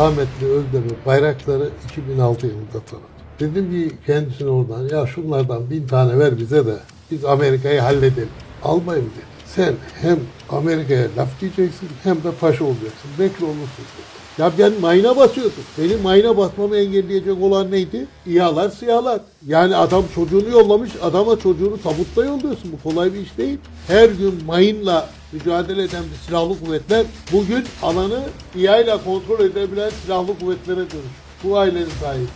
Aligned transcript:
rahmetli 0.00 0.46
Özdemir 0.46 0.94
bayrakları 1.06 1.68
2006 1.90 2.46
yılında 2.46 2.80
tanıdı. 2.90 3.04
Dedim 3.40 3.70
ki 3.70 3.96
kendisine 4.06 4.50
oradan 4.50 4.88
ya 4.88 5.06
şunlardan 5.06 5.70
bin 5.70 5.86
tane 5.86 6.18
ver 6.18 6.38
bize 6.38 6.66
de 6.66 6.76
biz 7.10 7.24
Amerika'yı 7.24 7.80
halledelim. 7.80 8.28
Almayayım 8.62 9.10
dedi. 9.10 9.24
Sen 9.46 9.74
hem 10.02 10.18
Amerika'ya 10.50 11.08
laf 11.16 11.40
diyeceksin 11.40 11.88
hem 12.02 12.16
de 12.16 12.30
paşa 12.40 12.64
olacaksın. 12.64 13.10
Bekle 13.18 13.44
olursun 13.44 13.84
dedi. 13.96 14.19
Ya 14.40 14.52
ben 14.58 14.80
mayına 14.80 15.16
basıyordum. 15.16 15.64
Benim 15.78 16.02
mayına 16.02 16.36
basmamı 16.36 16.76
engelleyecek 16.76 17.42
olan 17.42 17.70
neydi? 17.70 18.06
İyalar 18.26 18.70
siyalar. 18.70 19.20
Yani 19.46 19.76
adam 19.76 20.04
çocuğunu 20.14 20.48
yollamış, 20.48 20.90
adama 21.02 21.38
çocuğunu 21.38 21.82
tabutta 21.82 22.24
yolluyorsun. 22.24 22.72
Bu 22.72 22.90
kolay 22.90 23.14
bir 23.14 23.18
iş 23.18 23.38
değil. 23.38 23.58
Her 23.86 24.08
gün 24.08 24.44
mayınla 24.46 25.08
mücadele 25.32 25.82
eden 25.82 26.02
bir 26.12 26.26
silahlı 26.26 26.60
kuvvetler 26.64 27.06
bugün 27.32 27.64
alanı 27.82 28.20
İYA'yla 28.56 29.04
kontrol 29.04 29.40
edebilen 29.40 29.90
silahlı 30.04 30.38
kuvvetlere 30.38 30.76
dönüş. 30.76 31.14
Bu 31.44 31.58
ailenin 31.58 31.88
sayesinde. 32.02 32.30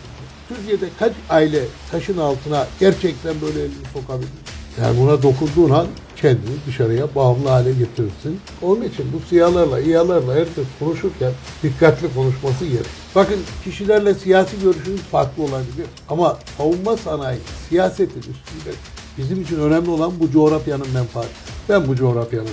Türkiye'de 0.49 0.85
kaç 0.99 1.13
aile 1.29 1.63
taşın 1.91 2.17
altına 2.17 2.67
gerçekten 2.79 3.41
böyle 3.41 3.59
elini 3.59 3.85
sokabilir? 3.93 4.54
Yani 4.81 4.99
buna 5.01 5.23
dokunduğun 5.23 5.69
an 5.69 5.87
kendini 6.15 6.55
dışarıya 6.67 7.15
bağımlı 7.15 7.49
hale 7.49 7.71
getirirsin. 7.71 8.39
Onun 8.61 8.81
için 8.81 9.05
bu 9.13 9.29
siyalarla, 9.29 9.79
iyalarla 9.79 10.35
herkes 10.35 10.65
konuşurken 10.79 11.31
dikkatli 11.63 12.13
konuşması 12.13 12.65
gerek. 12.65 12.85
Bakın 13.15 13.39
kişilerle 13.63 14.13
siyasi 14.13 14.59
görüşünüz 14.61 15.01
farklı 15.01 15.43
olabilir. 15.43 15.85
Ama 16.09 16.37
savunma 16.57 16.97
sanayi, 16.97 17.39
siyasetin 17.69 18.19
üstünde 18.19 18.75
bizim 19.17 19.41
için 19.41 19.59
önemli 19.59 19.89
olan 19.89 20.11
bu 20.19 20.31
coğrafyanın 20.31 20.89
menfaati. 20.93 21.29
Ben 21.69 21.87
bu 21.87 21.95
coğrafyanın 21.95 22.49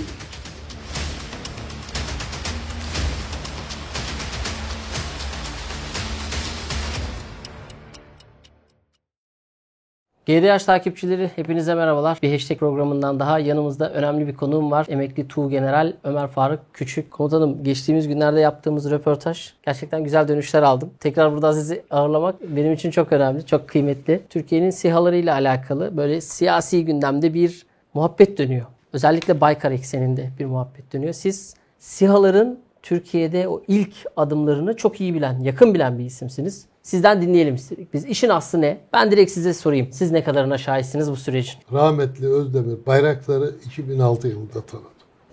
GDH 10.27 10.65
takipçileri 10.65 11.31
hepinize 11.35 11.75
merhabalar. 11.75 12.19
Bir 12.23 12.31
hashtag 12.31 12.59
programından 12.59 13.19
daha 13.19 13.39
yanımızda 13.39 13.93
önemli 13.93 14.27
bir 14.27 14.35
konuğum 14.35 14.71
var. 14.71 14.85
Emekli 14.89 15.27
Tuğ 15.27 15.49
General 15.49 15.93
Ömer 16.03 16.27
Faruk 16.27 16.59
Küçük. 16.73 17.11
Komutanım 17.11 17.63
geçtiğimiz 17.63 18.07
günlerde 18.07 18.39
yaptığımız 18.39 18.91
röportaj 18.91 19.53
gerçekten 19.65 20.03
güzel 20.03 20.27
dönüşler 20.27 20.61
aldım. 20.61 20.91
Tekrar 20.99 21.33
burada 21.33 21.53
sizi 21.53 21.83
ağırlamak 21.89 22.35
benim 22.41 22.73
için 22.73 22.91
çok 22.91 23.11
önemli, 23.11 23.45
çok 23.45 23.67
kıymetli. 23.67 24.21
Türkiye'nin 24.29 24.69
SİHA'ları 24.69 25.15
ile 25.15 25.31
alakalı 25.33 25.97
böyle 25.97 26.21
siyasi 26.21 26.85
gündemde 26.85 27.33
bir 27.33 27.65
muhabbet 27.93 28.37
dönüyor. 28.37 28.65
Özellikle 28.93 29.41
Baykar 29.41 29.71
ekseninde 29.71 30.29
bir 30.39 30.45
muhabbet 30.45 30.93
dönüyor. 30.93 31.13
Siz 31.13 31.55
SİHA'ların 31.79 32.59
Türkiye'de 32.83 33.47
o 33.47 33.61
ilk 33.67 33.93
adımlarını 34.17 34.75
çok 34.75 35.01
iyi 35.01 35.13
bilen, 35.13 35.39
yakın 35.39 35.73
bilen 35.73 35.99
bir 35.99 36.05
isimsiniz. 36.05 36.65
Sizden 36.81 37.21
dinleyelim 37.21 37.55
istedik. 37.55 37.93
Biz 37.93 38.05
işin 38.05 38.29
aslı 38.29 38.61
ne? 38.61 38.77
Ben 38.93 39.11
direkt 39.11 39.31
size 39.31 39.53
sorayım. 39.53 39.87
Siz 39.91 40.11
ne 40.11 40.23
kadarına 40.23 40.57
şahitsiniz 40.57 41.11
bu 41.11 41.15
sürecin? 41.15 41.53
Rahmetli 41.73 42.27
Özdemir 42.27 42.85
bayrakları 42.85 43.51
2006 43.65 44.27
yılında 44.27 44.61
tanıdı. 44.61 44.85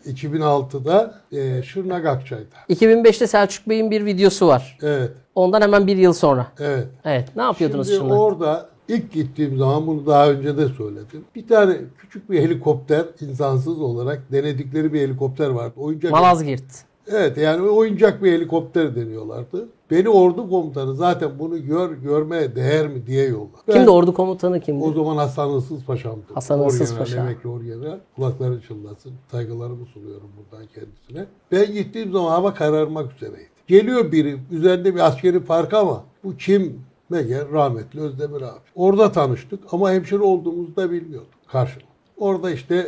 2006'da 0.06 1.20
e, 1.32 1.62
Şırnak 1.62 2.06
Akçay'da. 2.06 2.74
2005'te 2.74 3.26
Selçuk 3.26 3.68
Bey'in 3.68 3.90
bir 3.90 4.04
videosu 4.06 4.46
var. 4.46 4.78
Evet, 4.82 5.10
Ondan 5.34 5.60
hemen 5.60 5.86
bir 5.86 5.96
yıl 5.96 6.12
sonra. 6.12 6.46
evet. 6.60 6.86
Evet. 7.04 7.28
Ne 7.36 7.42
yapıyordunuz 7.42 7.86
Şimdi 7.88 7.98
Şırnak? 8.00 8.18
orada 8.18 8.68
ilk 8.88 9.12
gittiğim 9.12 9.58
zaman 9.58 9.86
bunu 9.86 10.06
daha 10.06 10.30
önce 10.30 10.56
de 10.56 10.68
söyledim. 10.68 11.24
Bir 11.34 11.48
tane 11.48 11.76
küçük 11.98 12.30
bir 12.30 12.40
helikopter 12.42 13.04
insansız 13.20 13.80
olarak 13.80 14.22
denedikleri 14.32 14.92
bir 14.92 15.00
helikopter 15.00 15.48
vardı. 15.48 15.74
Oyuncak 15.76 16.12
Malazgirt. 16.12 16.89
Evet 17.12 17.38
yani 17.38 17.68
oyuncak 17.68 18.22
bir 18.22 18.32
helikopter 18.32 18.96
deniyorlardı. 18.96 19.68
Beni 19.90 20.08
ordu 20.08 20.50
komutanı 20.50 20.96
zaten 20.96 21.30
bunu 21.38 21.66
gör 21.66 21.90
görmeye 21.90 22.56
değer 22.56 22.88
mi 22.88 23.06
diye 23.06 23.26
yolladı. 23.26 23.62
Ben 23.68 23.74
Kimdi 23.74 23.90
ordu 23.90 24.14
komutanı 24.14 24.60
kimdi? 24.60 24.84
O 24.84 24.92
zaman 24.92 25.16
Hasan 25.16 25.58
Isız 25.58 25.84
Paşa'mdı. 25.84 26.24
Hasan 26.34 26.60
Orgeneral, 26.60 26.98
Paşa. 26.98 27.20
Emekli 27.20 27.48
Orgeneral. 27.48 27.98
Kulakları 28.16 28.60
çınlasın. 28.68 29.12
Saygılarımı 29.30 29.86
sunuyorum 29.86 30.30
buradan 30.36 30.66
kendisine. 30.66 31.26
Ben 31.52 31.72
gittiğim 31.72 32.12
zaman 32.12 32.30
hava 32.30 32.54
kararmak 32.54 33.12
üzereydi. 33.16 33.48
Geliyor 33.66 34.12
biri 34.12 34.36
üzerinde 34.50 34.94
bir 34.94 35.00
askeri 35.00 35.40
park 35.40 35.74
ama 35.74 36.04
bu 36.24 36.36
kim? 36.36 36.80
Meğer 37.10 37.50
rahmetli 37.52 38.00
Özdemir 38.00 38.42
abi. 38.42 38.60
Orada 38.74 39.12
tanıştık 39.12 39.60
ama 39.72 39.92
hemşire 39.92 40.22
olduğumuzu 40.22 40.76
da 40.76 40.90
bilmiyorduk 40.90 41.28
karşılıklı. 41.46 41.88
Orada 42.18 42.50
işte 42.50 42.86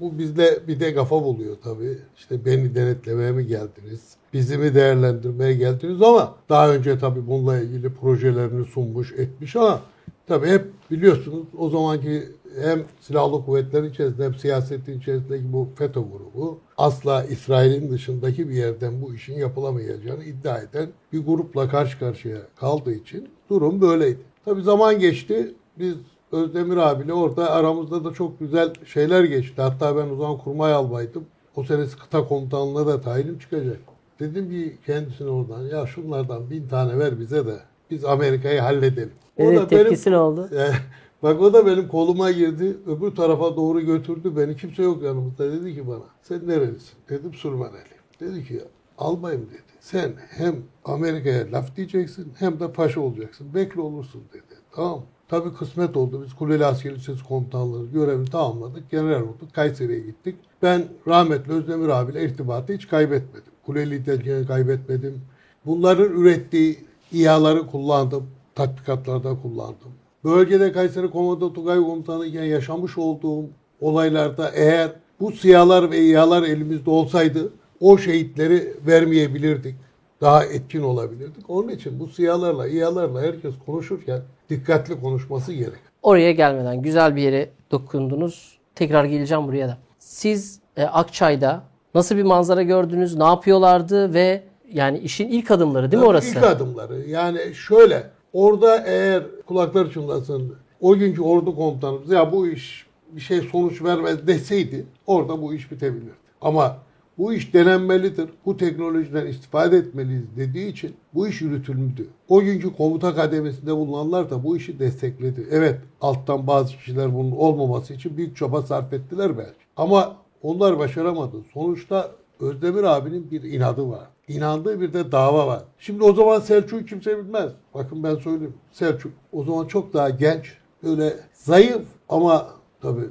bu 0.00 0.18
bizde 0.18 0.60
bir 0.68 0.80
de 0.80 0.94
kafa 0.94 1.24
buluyor 1.24 1.56
tabii. 1.64 1.98
İşte 2.16 2.44
beni 2.44 2.74
denetlemeye 2.74 3.32
mi 3.32 3.46
geldiniz? 3.46 4.16
Bizi 4.32 4.58
mi 4.58 4.74
değerlendirmeye 4.74 5.54
geldiniz 5.54 6.02
ama 6.02 6.34
daha 6.48 6.70
önce 6.70 6.98
tabii 6.98 7.26
bununla 7.26 7.60
ilgili 7.60 7.94
projelerini 7.94 8.64
sunmuş 8.64 9.12
etmiş 9.12 9.56
ama 9.56 9.80
tabii 10.26 10.46
hep 10.46 10.64
biliyorsunuz 10.90 11.46
o 11.58 11.70
zamanki 11.70 12.28
hem 12.62 12.82
silahlı 13.00 13.44
kuvvetlerin 13.44 13.90
içerisinde 13.90 14.24
hem 14.24 14.34
siyasetin 14.34 14.98
içerisindeki 14.98 15.52
bu 15.52 15.68
FETÖ 15.74 16.00
grubu 16.00 16.58
asla 16.76 17.24
İsrail'in 17.24 17.90
dışındaki 17.90 18.48
bir 18.48 18.54
yerden 18.54 19.02
bu 19.02 19.14
işin 19.14 19.34
yapılamayacağını 19.34 20.24
iddia 20.24 20.58
eden 20.58 20.88
bir 21.12 21.18
grupla 21.18 21.68
karşı 21.68 21.98
karşıya 21.98 22.38
kaldığı 22.56 22.94
için 22.94 23.28
durum 23.50 23.80
böyleydi. 23.80 24.20
Tabii 24.44 24.62
zaman 24.62 24.98
geçti. 24.98 25.54
Biz 25.78 25.94
Özdemir 26.32 26.76
abiyle 26.76 27.12
orada 27.12 27.50
aramızda 27.50 28.04
da 28.04 28.12
çok 28.12 28.40
güzel 28.40 28.72
şeyler 28.86 29.24
geçti. 29.24 29.62
Hatta 29.62 29.96
ben 29.96 30.10
o 30.10 30.16
zaman 30.16 30.38
kurmay 30.38 30.72
albaydım. 30.72 31.24
O 31.56 31.64
sene 31.64 31.86
kıta 31.86 32.28
komutanlığına 32.28 32.86
da 32.86 33.00
tayinim 33.00 33.38
çıkacak. 33.38 33.78
Dedim 34.20 34.50
ki 34.50 34.76
kendisine 34.86 35.28
oradan 35.28 35.62
ya 35.62 35.86
şunlardan 35.86 36.50
bin 36.50 36.68
tane 36.68 36.98
ver 36.98 37.20
bize 37.20 37.46
de 37.46 37.56
biz 37.90 38.04
Amerika'yı 38.04 38.60
halledelim. 38.60 39.12
O 39.38 39.42
Evet, 39.42 39.58
da 39.58 39.66
tepkisi 39.68 40.10
ne 40.10 40.18
oldu? 40.18 40.48
benim, 40.52 40.72
bak 41.22 41.40
o 41.42 41.52
da 41.52 41.66
benim 41.66 41.88
koluma 41.88 42.30
girdi. 42.30 42.76
Öbür 42.86 43.10
tarafa 43.10 43.56
doğru 43.56 43.80
götürdü 43.80 44.32
beni. 44.36 44.56
Kimse 44.56 44.82
yok 44.82 45.02
yanımızda. 45.02 45.52
Dedi 45.52 45.74
ki 45.74 45.88
bana 45.88 46.04
sen 46.22 46.48
nerelisin? 46.48 46.94
Dedim 47.08 47.34
Sürmeneli. 47.34 48.00
Dedi 48.20 48.44
ki 48.48 48.60
almayayım 48.98 49.46
dedi. 49.50 49.62
Sen 49.80 50.12
hem 50.28 50.56
Amerika'ya 50.84 51.52
laf 51.52 51.76
diyeceksin 51.76 52.32
hem 52.38 52.60
de 52.60 52.72
paşa 52.72 53.00
olacaksın. 53.00 53.54
Bekle 53.54 53.80
olursun 53.80 54.22
dedi. 54.32 54.54
Tamam? 54.72 55.02
Tabii 55.30 55.54
kısmet 55.54 55.96
oldu. 55.96 56.22
Biz 56.26 56.34
Kuleli 56.34 56.66
Asker 56.66 56.94
Lisesi 56.94 57.24
komutanlığı 57.24 57.86
görevini 57.92 58.30
tamamladık. 58.30 58.90
General 58.90 59.22
olduk. 59.22 59.52
Kayseri'ye 59.52 60.00
gittik. 60.00 60.36
Ben 60.62 60.84
rahmetli 61.06 61.52
Özdemir 61.52 61.88
abiyle 61.88 62.24
irtibatı 62.24 62.72
hiç 62.72 62.88
kaybetmedim. 62.88 63.52
Kuleli'de 63.66 64.44
kaybetmedim. 64.46 65.20
Bunların 65.66 66.12
ürettiği 66.12 66.78
İHA'ları 67.12 67.66
kullandım. 67.66 68.26
Tatbikatlarda 68.54 69.36
kullandım. 69.42 69.92
Bölgede 70.24 70.72
Kayseri 70.72 71.10
Komando 71.10 71.52
Tugay 71.52 71.78
Komutanı 71.78 72.26
iken 72.26 72.44
yaşamış 72.44 72.98
olduğum 72.98 73.44
olaylarda 73.80 74.50
eğer 74.50 74.92
bu 75.20 75.32
siyalar 75.32 75.90
ve 75.90 75.98
İHA'lar 75.98 76.42
elimizde 76.42 76.90
olsaydı 76.90 77.52
o 77.80 77.98
şehitleri 77.98 78.74
vermeyebilirdik. 78.86 79.74
Daha 80.20 80.44
etkin 80.44 80.82
olabilirdik. 80.82 81.50
Onun 81.50 81.68
için 81.68 82.00
bu 82.00 82.08
siyalarla, 82.08 82.68
İHA'larla 82.68 83.20
herkes 83.22 83.54
konuşurken 83.66 84.22
dikkatli 84.50 85.00
konuşması 85.00 85.52
gerek. 85.52 85.78
Oraya 86.02 86.32
gelmeden 86.32 86.82
güzel 86.82 87.16
bir 87.16 87.22
yere 87.22 87.50
dokundunuz. 87.70 88.58
Tekrar 88.74 89.04
geleceğim 89.04 89.48
buraya 89.48 89.68
da. 89.68 89.78
Siz 89.98 90.60
e, 90.76 90.84
Akçay'da 90.84 91.62
nasıl 91.94 92.16
bir 92.16 92.22
manzara 92.22 92.62
gördünüz? 92.62 93.16
Ne 93.16 93.24
yapıyorlardı 93.24 94.14
ve 94.14 94.42
yani 94.72 94.98
işin 94.98 95.28
ilk 95.28 95.50
adımları 95.50 95.92
değil 95.92 96.00
mi 96.00 96.04
Tabii 96.04 96.10
orası? 96.10 96.38
İlk 96.38 96.44
adımları. 96.44 97.00
Yani 97.08 97.54
şöyle 97.54 98.10
orada 98.32 98.84
eğer 98.86 99.22
kulakları 99.46 99.92
çınlasın 99.92 100.54
o 100.80 100.94
günkü 100.94 101.22
ordu 101.22 101.56
komutanımız 101.56 102.10
ya 102.10 102.32
bu 102.32 102.48
iş 102.48 102.86
bir 103.12 103.20
şey 103.20 103.40
sonuç 103.40 103.82
vermez 103.82 104.26
deseydi 104.26 104.86
orada 105.06 105.42
bu 105.42 105.54
iş 105.54 105.72
bitebilirdi. 105.72 106.10
Ama 106.40 106.76
bu 107.20 107.32
iş 107.32 107.54
denenmelidir. 107.54 108.30
Bu 108.46 108.56
teknolojiden 108.56 109.26
istifade 109.26 109.76
etmeliyiz 109.76 110.36
dediği 110.36 110.68
için 110.68 110.96
bu 111.14 111.28
iş 111.28 111.40
yürütülmüştü. 111.40 112.06
O 112.28 112.40
günkü 112.40 112.76
komuta 112.76 113.14
kademesinde 113.14 113.76
bulunanlar 113.76 114.30
da 114.30 114.44
bu 114.44 114.56
işi 114.56 114.78
destekledi. 114.78 115.46
Evet 115.50 115.80
alttan 116.00 116.46
bazı 116.46 116.76
kişiler 116.76 117.14
bunun 117.14 117.30
olmaması 117.30 117.94
için 117.94 118.16
büyük 118.16 118.36
çaba 118.36 118.62
sarf 118.62 118.92
ettiler 118.92 119.38
belki. 119.38 119.60
Ama 119.76 120.16
onlar 120.42 120.78
başaramadı. 120.78 121.36
Sonuçta 121.54 122.10
Özdemir 122.40 122.82
abinin 122.82 123.30
bir 123.30 123.42
inadı 123.42 123.88
var. 123.88 124.08
İnandığı 124.28 124.80
bir 124.80 124.92
de 124.92 125.12
dava 125.12 125.46
var. 125.46 125.62
Şimdi 125.78 126.04
o 126.04 126.14
zaman 126.14 126.40
Selçuk'u 126.40 126.84
kimse 126.84 127.18
bilmez. 127.18 127.52
Bakın 127.74 128.02
ben 128.02 128.16
söyleyeyim. 128.16 128.54
Selçuk 128.72 129.12
o 129.32 129.44
zaman 129.44 129.66
çok 129.66 129.92
daha 129.94 130.10
genç. 130.10 130.54
Böyle 130.82 131.16
zayıf 131.32 131.82
ama 132.08 132.46
tabii 132.82 133.06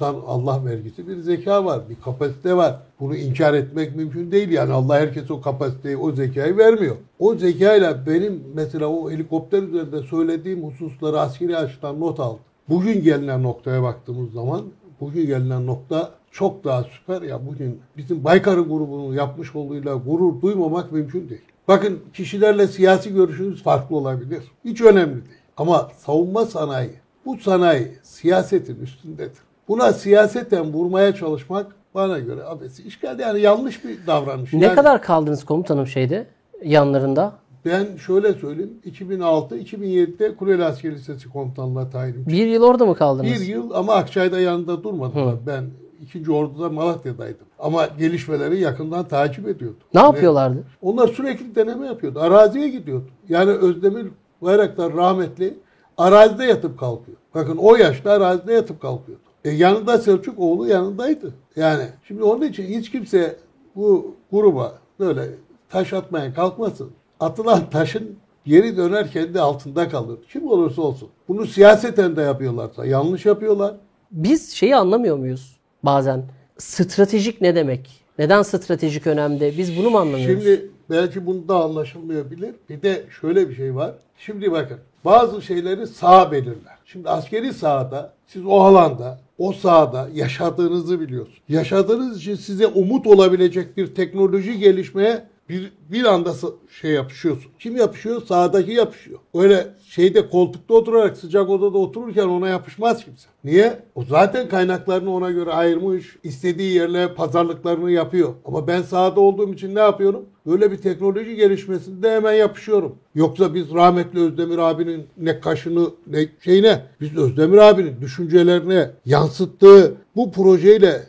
Allah 0.00 0.64
vergisi 0.64 1.08
bir 1.08 1.16
zeka 1.16 1.64
var. 1.64 1.80
Bir 1.88 1.96
kapasite 2.04 2.56
var. 2.56 2.80
Bunu 3.00 3.16
inkar 3.16 3.54
etmek 3.54 3.96
mümkün 3.96 4.32
değil. 4.32 4.50
Yani 4.50 4.72
Allah 4.72 4.94
herkese 4.94 5.32
o 5.32 5.40
kapasiteyi, 5.40 5.96
o 5.96 6.12
zekayı 6.12 6.56
vermiyor. 6.56 6.96
O 7.18 7.34
zekayla 7.34 8.06
benim 8.06 8.42
mesela 8.54 8.86
o 8.86 9.10
helikopter 9.10 9.62
üzerinde 9.62 10.02
söylediğim 10.02 10.64
hususları 10.64 11.20
askeri 11.20 11.56
açıdan 11.56 12.00
not 12.00 12.20
aldım. 12.20 12.40
Bugün 12.68 13.02
gelinen 13.02 13.42
noktaya 13.42 13.82
baktığımız 13.82 14.32
zaman 14.32 14.62
bugün 15.00 15.26
gelinen 15.26 15.66
nokta 15.66 16.10
çok 16.30 16.64
daha 16.64 16.84
süper. 16.84 17.22
Ya 17.22 17.46
bugün 17.46 17.80
bizim 17.96 18.24
Baykar 18.24 18.58
grubunun 18.58 19.14
yapmış 19.14 19.56
olduğuyla 19.56 19.94
gurur 19.94 20.42
duymamak 20.42 20.92
mümkün 20.92 21.28
değil. 21.28 21.42
Bakın 21.68 22.00
kişilerle 22.14 22.66
siyasi 22.66 23.14
görüşünüz 23.14 23.62
farklı 23.62 23.96
olabilir. 23.96 24.42
Hiç 24.64 24.80
önemli 24.80 25.14
değil. 25.14 25.38
Ama 25.56 25.90
savunma 25.96 26.46
sanayi, 26.46 26.90
bu 27.26 27.36
sanayi 27.36 27.92
siyasetin 28.02 28.80
üstündedir. 28.80 29.38
Buna 29.68 29.92
siyaseten 29.92 30.72
vurmaya 30.72 31.14
çalışmak 31.14 31.66
bana 31.94 32.18
göre 32.18 32.44
abesi 32.44 32.82
işgal 32.82 33.18
yani 33.18 33.40
yanlış 33.40 33.84
bir 33.84 34.06
davranış. 34.06 34.52
Ne 34.52 34.64
Yani 34.64 34.74
kadar 34.74 35.02
kaldınız 35.02 35.44
komutanım 35.44 35.86
şeyde 35.86 36.26
yanlarında? 36.64 37.32
Ben 37.64 37.96
şöyle 37.96 38.32
söyleyeyim 38.32 38.72
2006-2007'de 38.86 40.36
Kuleli 40.36 40.64
Asker 40.64 40.92
Lisesi 40.92 41.28
komutanlığa 41.28 41.90
tayinim. 41.90 42.26
Bir 42.26 42.46
yıl 42.46 42.62
orada 42.62 42.86
mı 42.86 42.94
kaldınız? 42.96 43.30
Bir 43.30 43.40
yıl 43.40 43.70
ama 43.74 43.94
Akçay'da 43.94 44.40
yanında 44.40 44.84
durmadım. 44.84 45.40
Ben 45.46 45.64
ikinci 46.02 46.32
orduda 46.32 46.68
Malatya'daydım. 46.68 47.46
Ama 47.58 47.86
gelişmeleri 47.98 48.60
yakından 48.60 49.08
takip 49.08 49.48
ediyordum. 49.48 49.80
Ne 49.94 50.00
yapıyorlardı? 50.00 50.64
Onlar 50.82 51.08
sürekli 51.08 51.54
deneme 51.54 51.86
yapıyordu. 51.86 52.20
Araziye 52.20 52.68
gidiyordu. 52.68 53.08
Yani 53.28 53.50
Özdemir 53.50 54.06
Bayraktar 54.42 54.94
rahmetli 54.94 55.54
arazide 55.98 56.44
yatıp 56.44 56.78
kalkıyor. 56.78 57.16
Bakın 57.34 57.56
o 57.56 57.76
yaşta 57.76 58.10
arazide 58.12 58.52
yatıp 58.52 58.82
kalkıyordu. 58.82 59.23
E 59.44 59.50
yanında 59.50 59.98
Selçuk 59.98 60.38
oğlu 60.38 60.68
yanındaydı. 60.68 61.34
Yani 61.56 61.84
şimdi 62.08 62.22
onun 62.22 62.42
için 62.42 62.64
hiç 62.64 62.90
kimse 62.90 63.36
bu 63.76 64.14
gruba 64.32 64.78
böyle 65.00 65.28
taş 65.68 65.92
atmaya 65.92 66.34
kalkmasın. 66.34 66.90
Atılan 67.20 67.70
taşın 67.70 68.16
geri 68.46 68.76
döner 68.76 69.10
kendi 69.10 69.40
altında 69.40 69.88
kalır. 69.88 70.18
Kim 70.32 70.48
olursa 70.48 70.82
olsun. 70.82 71.08
Bunu 71.28 71.46
siyaseten 71.46 72.16
de 72.16 72.22
yapıyorlarsa 72.22 72.86
yanlış 72.86 73.26
yapıyorlar. 73.26 73.74
Biz 74.10 74.50
şeyi 74.52 74.76
anlamıyor 74.76 75.16
muyuz 75.16 75.56
bazen? 75.82 76.24
Stratejik 76.58 77.40
ne 77.40 77.54
demek? 77.54 78.04
Neden 78.18 78.42
stratejik 78.42 79.06
önemli? 79.06 79.54
Biz 79.58 79.78
bunu 79.78 79.90
mu 79.90 79.98
anlamıyoruz? 79.98 80.44
Şimdi 80.44 80.70
belki 80.90 81.26
bunda 81.26 81.64
anlaşılmayabilir. 81.64 82.54
Bir 82.70 82.82
de 82.82 83.04
şöyle 83.20 83.48
bir 83.48 83.54
şey 83.54 83.74
var. 83.74 83.94
Şimdi 84.18 84.52
bakın 84.52 84.78
bazı 85.04 85.42
şeyleri 85.42 85.86
sağ 85.86 86.32
belirler. 86.32 86.78
Şimdi 86.84 87.08
askeri 87.08 87.52
sahada 87.52 88.12
siz 88.26 88.46
o 88.46 88.60
alanda 88.60 89.20
o 89.38 89.52
sahada 89.52 90.08
yaşadığınızı 90.14 91.00
biliyorsunuz. 91.00 91.42
Yaşadığınız 91.48 92.18
için 92.18 92.34
size 92.34 92.66
umut 92.66 93.06
olabilecek 93.06 93.76
bir 93.76 93.94
teknoloji 93.94 94.58
gelişmeye 94.58 95.24
bir, 95.48 95.72
bir 95.90 96.04
anda 96.04 96.32
şey 96.80 96.90
yapışıyorsun. 96.90 97.50
Kim 97.58 97.76
yapışıyor? 97.76 98.22
Sahadaki 98.22 98.72
yapışıyor. 98.72 99.18
Öyle 99.34 99.66
şeyde 99.88 100.30
koltukta 100.30 100.74
oturarak 100.74 101.16
sıcak 101.16 101.50
odada 101.50 101.78
otururken 101.78 102.28
ona 102.28 102.48
yapışmaz 102.48 103.04
kimse. 103.04 103.28
Niye? 103.44 103.78
O 103.94 104.04
zaten 104.04 104.48
kaynaklarını 104.48 105.14
ona 105.14 105.30
göre 105.30 105.50
ayırmış. 105.50 106.16
istediği 106.22 106.74
yerle 106.74 107.14
pazarlıklarını 107.14 107.90
yapıyor. 107.90 108.34
Ama 108.44 108.66
ben 108.66 108.82
sahada 108.82 109.20
olduğum 109.20 109.52
için 109.52 109.74
ne 109.74 109.80
yapıyorum? 109.80 110.26
Böyle 110.46 110.72
bir 110.72 110.76
teknoloji 110.76 111.36
gelişmesinde 111.36 112.10
hemen 112.10 112.32
yapışıyorum. 112.32 112.96
Yoksa 113.14 113.54
biz 113.54 113.74
rahmetli 113.74 114.20
Özdemir 114.20 114.58
abinin 114.58 115.06
ne 115.16 115.40
kaşını 115.40 115.90
ne 116.06 116.28
şeyine 116.40 116.82
biz 117.00 117.16
Özdemir 117.16 117.58
abinin 117.58 118.00
düşüncelerine 118.00 118.90
yansıttığı 119.04 119.94
bu 120.16 120.32
projeyle 120.32 121.02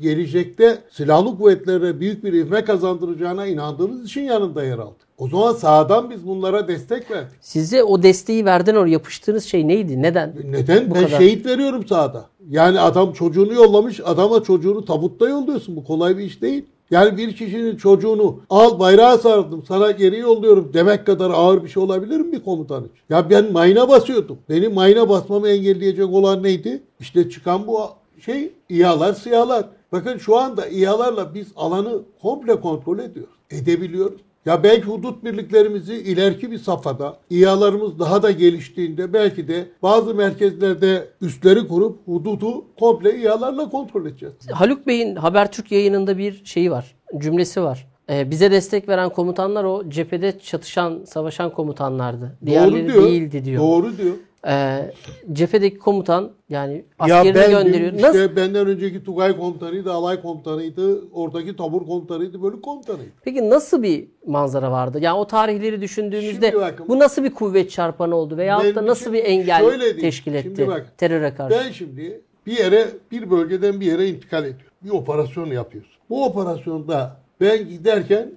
gelecekte 0.00 0.78
silahlı 0.90 1.36
kuvvetlere 1.36 2.00
büyük 2.00 2.24
bir 2.24 2.32
ivme 2.32 2.64
kazandıracağına 2.64 3.46
inandığımız 3.46 4.04
için 4.04 4.22
yanında 4.22 4.64
yer 4.64 4.78
aldık. 4.78 5.11
O 5.18 5.28
zaman 5.28 5.52
sağdan 5.52 6.10
biz 6.10 6.26
bunlara 6.26 6.68
destek 6.68 7.10
verdik. 7.10 7.38
Size 7.40 7.82
o 7.82 8.02
desteği 8.02 8.44
verden 8.44 8.74
oraya 8.74 8.90
yapıştığınız 8.90 9.44
şey 9.44 9.68
neydi? 9.68 10.02
Neden? 10.02 10.34
Neden? 10.50 10.90
Bu 10.90 10.94
ben 10.94 11.06
kadar. 11.06 11.18
şehit 11.18 11.46
veriyorum 11.46 11.86
sahada. 11.86 12.24
Yani 12.50 12.80
adam 12.80 13.12
çocuğunu 13.12 13.54
yollamış, 13.54 14.00
adama 14.04 14.42
çocuğunu 14.42 14.84
tabutta 14.84 15.28
yolluyorsun. 15.28 15.76
Bu 15.76 15.84
kolay 15.84 16.18
bir 16.18 16.24
iş 16.24 16.42
değil. 16.42 16.64
Yani 16.90 17.16
bir 17.16 17.36
kişinin 17.36 17.76
çocuğunu 17.76 18.40
al 18.50 18.78
bayrağı 18.78 19.18
sardım 19.18 19.64
sana 19.68 19.90
geri 19.90 20.18
yolluyorum 20.18 20.70
demek 20.74 21.06
kadar 21.06 21.30
ağır 21.30 21.64
bir 21.64 21.68
şey 21.68 21.82
olabilir 21.82 22.20
mi 22.20 22.32
bir 22.32 22.42
komutan 22.44 22.84
için? 22.84 22.98
Ya 23.10 23.30
ben 23.30 23.52
mayına 23.52 23.88
basıyordum. 23.88 24.38
Benim 24.48 24.74
mayına 24.74 25.08
basmamı 25.08 25.48
engelleyecek 25.48 26.06
olan 26.12 26.42
neydi? 26.42 26.82
İşte 27.00 27.30
çıkan 27.30 27.66
bu 27.66 27.80
şey 28.24 28.52
İHA'lar, 28.68 29.12
SİHA'lar. 29.14 29.64
Bakın 29.92 30.18
şu 30.18 30.36
anda 30.36 30.66
İHA'larla 30.66 31.34
biz 31.34 31.46
alanı 31.56 32.02
komple 32.22 32.60
kontrol 32.60 32.98
ediyoruz. 32.98 33.34
Edebiliyoruz. 33.50 34.20
Ya 34.46 34.62
belki 34.62 34.82
hudut 34.86 35.24
birliklerimizi 35.24 35.94
ileriki 35.94 36.50
bir 36.50 36.58
safhada 36.58 37.16
İHA'larımız 37.30 37.98
daha 37.98 38.22
da 38.22 38.30
geliştiğinde 38.30 39.12
belki 39.12 39.48
de 39.48 39.66
bazı 39.82 40.14
merkezlerde 40.14 41.08
üsleri 41.20 41.68
kurup 41.68 42.08
hududu 42.08 42.64
komple 42.78 43.18
İHA'larla 43.20 43.68
kontrol 43.70 44.06
edeceğiz. 44.06 44.34
Haluk 44.52 44.86
Bey'in 44.86 45.16
Habertürk 45.16 45.72
yayınında 45.72 46.18
bir 46.18 46.44
şeyi 46.44 46.70
var. 46.70 46.94
Cümlesi 47.18 47.62
var. 47.62 47.86
Ee, 48.10 48.30
bize 48.30 48.50
destek 48.50 48.88
veren 48.88 49.08
komutanlar 49.08 49.64
o 49.64 49.88
cephede 49.88 50.38
çatışan, 50.38 51.04
savaşan 51.06 51.50
komutanlardı. 51.50 52.38
Diğerleri 52.46 52.84
Doğru 52.88 52.92
diyor. 52.92 53.04
değildi 53.04 53.44
diyor. 53.44 53.62
Doğru 53.62 53.98
diyor. 53.98 54.14
Ee, 54.48 54.92
cephedeki 55.32 55.78
komutan 55.78 56.32
yani 56.48 56.84
Ya 57.08 57.16
askerini 57.18 57.34
ben 57.34 57.50
gönderiyor. 57.50 57.92
işte 57.92 58.08
Nasıl? 58.08 58.36
benden 58.36 58.66
önceki 58.66 59.04
Tugay 59.04 59.36
komutanıydı, 59.36 59.92
alay 59.92 60.22
komutanıydı, 60.22 61.08
oradaki 61.12 61.56
tabur 61.56 61.86
komutanıydı, 61.86 62.42
bölük 62.42 62.62
komutanıydı. 62.62 63.10
Peki 63.24 63.50
nasıl 63.50 63.82
bir 63.82 64.08
manzara 64.26 64.72
vardı? 64.72 64.98
Yani 65.00 65.18
o 65.18 65.26
tarihleri 65.26 65.80
düşündüğümüzde 65.80 66.54
bakın- 66.54 66.88
bu 66.88 66.98
nasıl 66.98 67.24
bir 67.24 67.30
kuvvet 67.34 67.70
çarpanı 67.70 68.16
oldu 68.16 68.36
veyahut 68.36 68.74
da 68.76 68.86
nasıl 68.86 69.04
şimdi 69.04 69.16
bir 69.18 69.24
engel 69.24 69.80
diyeyim. 69.80 70.00
teşkil 70.00 70.34
etti 70.34 70.42
Şimdi 70.56 70.68
bak, 70.68 70.98
teröre 70.98 71.34
karşı? 71.34 71.56
Ben 71.58 71.70
şimdi 71.72 72.20
bir 72.46 72.58
yere, 72.58 72.88
bir 73.10 73.30
bölgeden 73.30 73.80
bir 73.80 73.86
yere 73.86 74.08
intikal 74.08 74.42
ediyorum. 74.44 74.66
Bir 74.84 74.90
operasyon 74.90 75.46
yapıyoruz. 75.46 75.90
Bu 76.10 76.24
operasyonda 76.24 77.16
ben 77.40 77.68
giderken 77.68 78.30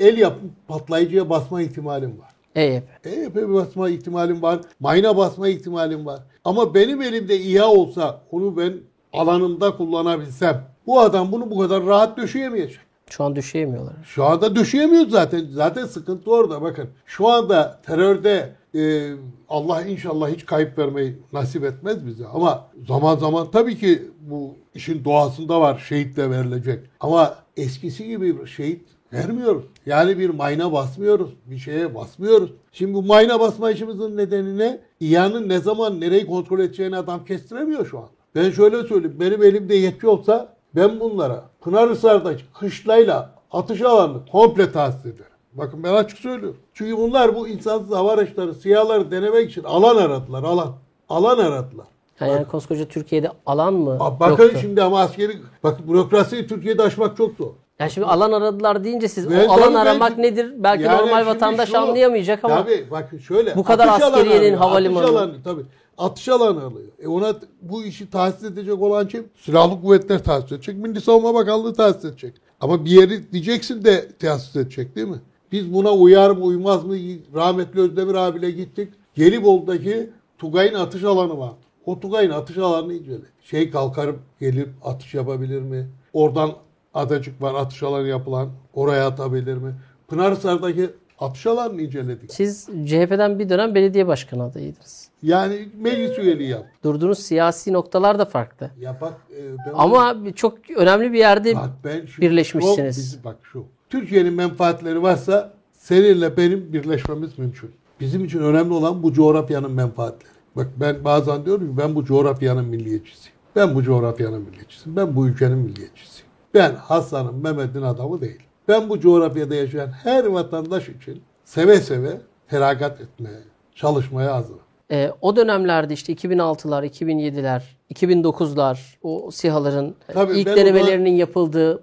el 0.00 0.18
yapıp 0.18 0.50
patlayıcıya 0.68 1.30
basma 1.30 1.62
ihtimalim 1.62 2.20
var. 2.20 2.33
EYP. 2.54 2.84
EYP 3.04 3.36
basma 3.48 3.88
ihtimalim 3.88 4.42
var. 4.42 4.60
Mayna 4.80 5.16
basma 5.16 5.48
ihtimalim 5.48 6.06
var. 6.06 6.20
Ama 6.44 6.74
benim 6.74 7.02
elimde 7.02 7.40
İHA 7.40 7.66
olsa 7.66 8.20
onu 8.30 8.56
ben 8.56 8.74
alanımda 9.12 9.76
kullanabilsem 9.76 10.64
bu 10.86 11.00
adam 11.00 11.32
bunu 11.32 11.50
bu 11.50 11.58
kadar 11.58 11.86
rahat 11.86 12.16
döşeyemeyecek. 12.16 12.80
Şu 13.10 13.24
an 13.24 13.36
düşeyemiyorlar. 13.36 13.94
Şu 14.04 14.24
anda 14.24 14.56
düşeyemiyoruz 14.56 15.10
zaten. 15.10 15.46
Zaten 15.50 15.86
sıkıntı 15.86 16.30
orada 16.30 16.62
bakın. 16.62 16.88
Şu 17.06 17.28
anda 17.28 17.80
terörde 17.86 18.52
e, 18.74 19.12
Allah 19.48 19.82
inşallah 19.82 20.28
hiç 20.28 20.46
kayıp 20.46 20.78
vermeyi 20.78 21.16
nasip 21.32 21.64
etmez 21.64 22.06
bize. 22.06 22.26
Ama 22.26 22.66
zaman 22.88 23.16
zaman 23.16 23.50
tabii 23.50 23.78
ki 23.78 24.02
bu 24.20 24.54
işin 24.74 25.04
doğasında 25.04 25.60
var 25.60 25.84
şehit 25.88 26.16
de 26.16 26.30
verilecek. 26.30 26.80
Ama 27.00 27.34
eskisi 27.56 28.06
gibi 28.06 28.40
bir 28.40 28.46
şehit 28.46 28.88
vermiyoruz. 29.14 29.64
Yani 29.86 30.18
bir 30.18 30.30
mayna 30.30 30.72
basmıyoruz. 30.72 31.30
Bir 31.46 31.58
şeye 31.58 31.94
basmıyoruz. 31.94 32.50
Şimdi 32.72 32.94
bu 32.94 33.02
mayna 33.02 33.40
basma 33.40 33.70
işimizin 33.70 34.16
nedeni 34.16 34.58
ne? 34.58 34.80
İHA'nın 35.00 35.48
ne 35.48 35.58
zaman 35.58 36.00
nereyi 36.00 36.26
kontrol 36.26 36.60
edeceğini 36.60 36.96
adam 36.96 37.24
kestiremiyor 37.24 37.86
şu 37.86 37.98
an. 37.98 38.08
Ben 38.34 38.50
şöyle 38.50 38.82
söyleyeyim. 38.82 39.16
Benim 39.20 39.42
elimde 39.42 39.74
yetki 39.74 40.06
olsa 40.08 40.54
ben 40.76 41.00
bunlara 41.00 41.44
Pınarhisar'daki 41.60 42.44
kışlayla 42.60 43.30
atış 43.52 43.80
alanını 43.80 44.18
komple 44.32 44.72
tahsis 44.72 45.06
ederim. 45.06 45.32
Bakın 45.52 45.82
ben 45.82 45.92
açık 45.94 46.18
söylüyorum. 46.18 46.56
Çünkü 46.74 46.96
bunlar 46.96 47.36
bu 47.36 47.48
insansız 47.48 47.90
hava 47.90 48.12
araçları, 48.12 48.54
siyahları 48.54 49.10
denemek 49.10 49.50
için 49.50 49.64
alan 49.64 49.96
aradılar, 49.96 50.42
alan. 50.42 50.72
Alan 51.08 51.38
aradılar. 51.38 51.86
Yani, 52.20 52.32
yani 52.32 52.46
koskoca 52.48 52.88
Türkiye'de 52.88 53.30
alan 53.46 53.74
mı 53.74 53.98
Bakın 54.20 54.42
yoktu? 54.42 54.58
şimdi 54.60 54.82
ama 54.82 55.00
askeri, 55.00 55.38
bakın 55.62 55.88
bürokrasiyi 55.88 56.46
Türkiye'de 56.46 56.82
aşmak 56.82 57.16
çok 57.16 57.36
zor. 57.36 57.50
Yani 57.78 57.90
şimdi 57.90 58.06
alan 58.06 58.32
aradılar 58.32 58.84
deyince 58.84 59.08
siz 59.08 59.30
Ben 59.30 59.48
o 59.48 59.52
alan 59.52 59.74
aramak 59.74 60.10
belki- 60.18 60.22
nedir? 60.22 60.54
Belki 60.58 60.84
Yani 60.84 60.98
normal 61.02 61.26
vatandaş 61.26 61.68
şu- 61.70 61.78
anlayamayacak 61.78 62.44
ama 62.44 62.62
Tabii 62.64 62.86
bakın 62.90 63.18
şöyle. 63.18 63.56
Bu 63.56 63.64
kadar 63.64 63.88
askeriyenin 63.88 64.56
havalimanı. 64.56 65.04
Atış 65.04 65.10
alanı 65.16 65.42
tabii. 65.44 65.62
Atış 65.98 66.28
alanı 66.28 66.62
alıyor. 66.64 66.88
E 67.02 67.08
ona 67.08 67.34
bu 67.62 67.84
işi 67.84 68.10
tahsis 68.10 68.44
edecek 68.44 68.82
olan 68.82 69.08
kim? 69.08 69.28
Silahlı 69.36 69.80
kuvvetler 69.80 70.24
tahsis 70.24 70.52
edecek. 70.52 70.76
Milli 70.76 71.00
Savunma 71.00 71.34
Bakanlığı 71.34 71.74
tahsis 71.74 72.04
edecek. 72.04 72.34
Ama 72.60 72.84
bir 72.84 72.90
yeri 72.90 73.32
diyeceksin 73.32 73.84
de 73.84 74.08
tahsis 74.18 74.56
edecek 74.56 74.96
değil 74.96 75.08
mi? 75.08 75.20
Biz 75.52 75.74
buna 75.74 75.92
uyar 75.92 76.30
mı 76.30 76.44
uymaz 76.44 76.84
mı? 76.84 76.94
Rahmetli 77.34 77.80
Özdemir 77.80 78.14
abiyle 78.14 78.50
gittik. 78.50 78.92
Gelibolu'daki 79.14 80.10
Tugay'ın 80.38 80.74
atış 80.74 81.04
alanı 81.04 81.38
var. 81.38 81.52
O 81.86 82.00
Tugay'ın 82.00 82.30
atış 82.30 82.58
alanını 82.58 82.94
incele. 82.94 83.24
Şey 83.42 83.70
kalkarıp 83.70 84.18
gelip 84.40 84.68
atış 84.84 85.14
yapabilir 85.14 85.60
mi? 85.62 85.86
Oradan 86.12 86.50
adacık 86.94 87.42
var 87.42 87.54
atış 87.54 87.82
alanı 87.82 88.08
yapılan. 88.08 88.48
Oraya 88.74 89.06
atabilir 89.06 89.54
mi? 89.56 89.74
Pınarhisar'daki 90.08 90.90
atış 91.18 91.46
alanını 91.46 91.82
inceledik. 91.82 92.32
siz 92.32 92.66
CHP'den 92.84 93.38
bir 93.38 93.48
dönem 93.48 93.74
belediye 93.74 94.06
başkanı 94.06 94.42
adayıydınız. 94.42 95.08
Yani 95.22 95.68
meclis 95.80 96.18
üyeliği 96.18 96.48
yap. 96.48 96.66
Durduğunuz 96.84 97.18
siyasi 97.18 97.72
noktalar 97.72 98.18
da 98.18 98.24
farklı. 98.24 98.70
Ya 98.80 98.98
bak 99.00 99.14
e, 99.30 99.42
ben 99.66 99.72
Ama 99.74 100.16
çok 100.34 100.58
önemli 100.76 101.12
bir 101.12 101.18
yerde 101.18 101.54
bak 101.54 101.70
ben 101.84 102.06
şu, 102.06 102.22
birleşmişsiniz. 102.22 102.96
bizi- 102.98 103.24
bak 103.24 103.36
şu. 103.42 103.64
Türkiye'nin 103.90 104.32
menfaatleri 104.32 105.02
varsa 105.02 105.52
seninle 105.72 106.36
benim 106.36 106.72
birleşmemiz 106.72 107.38
mümkün. 107.38 107.70
Bizim 108.00 108.24
için 108.24 108.38
önemli 108.38 108.72
olan 108.74 109.02
bu 109.02 109.12
coğrafyanın 109.12 109.70
menfaatleri. 109.72 110.32
Bak 110.56 110.66
ben 110.76 111.04
bazen 111.04 111.44
diyorum 111.46 111.70
ki 111.70 111.78
ben 111.78 111.94
bu 111.94 112.04
coğrafyanın 112.04 112.64
milliyetçisiyim. 112.64 113.34
Ben 113.56 113.74
bu 113.74 113.82
coğrafyanın 113.82 114.42
milliyetçisiyim. 114.42 114.96
Ben 114.96 115.16
bu 115.16 115.28
ülkenin 115.28 115.58
milliyetçisiyim. 115.58 116.23
Ben 116.54 116.74
Hasan'ın, 116.74 117.34
Mehmet'in 117.34 117.82
adamı 117.82 118.20
değil. 118.20 118.42
Ben 118.68 118.88
bu 118.88 119.00
coğrafyada 119.00 119.54
yaşayan 119.54 119.88
her 119.88 120.24
vatandaş 120.24 120.88
için 120.88 121.22
seve 121.44 121.76
seve 121.80 122.20
feragat 122.46 123.00
etmeye, 123.00 123.38
çalışmaya 123.74 124.34
hazırım. 124.34 124.60
E, 124.90 125.10
o 125.20 125.36
dönemlerde 125.36 125.94
işte 125.94 126.12
2006'lar, 126.12 126.86
2007'ler, 126.86 127.62
2009'lar 127.94 128.78
o 129.02 129.30
SİHA'ların 129.30 129.94
Tabii 130.06 130.38
ilk 130.38 130.46
denemelerinin 130.46 131.14
yapıldığı, 131.14 131.82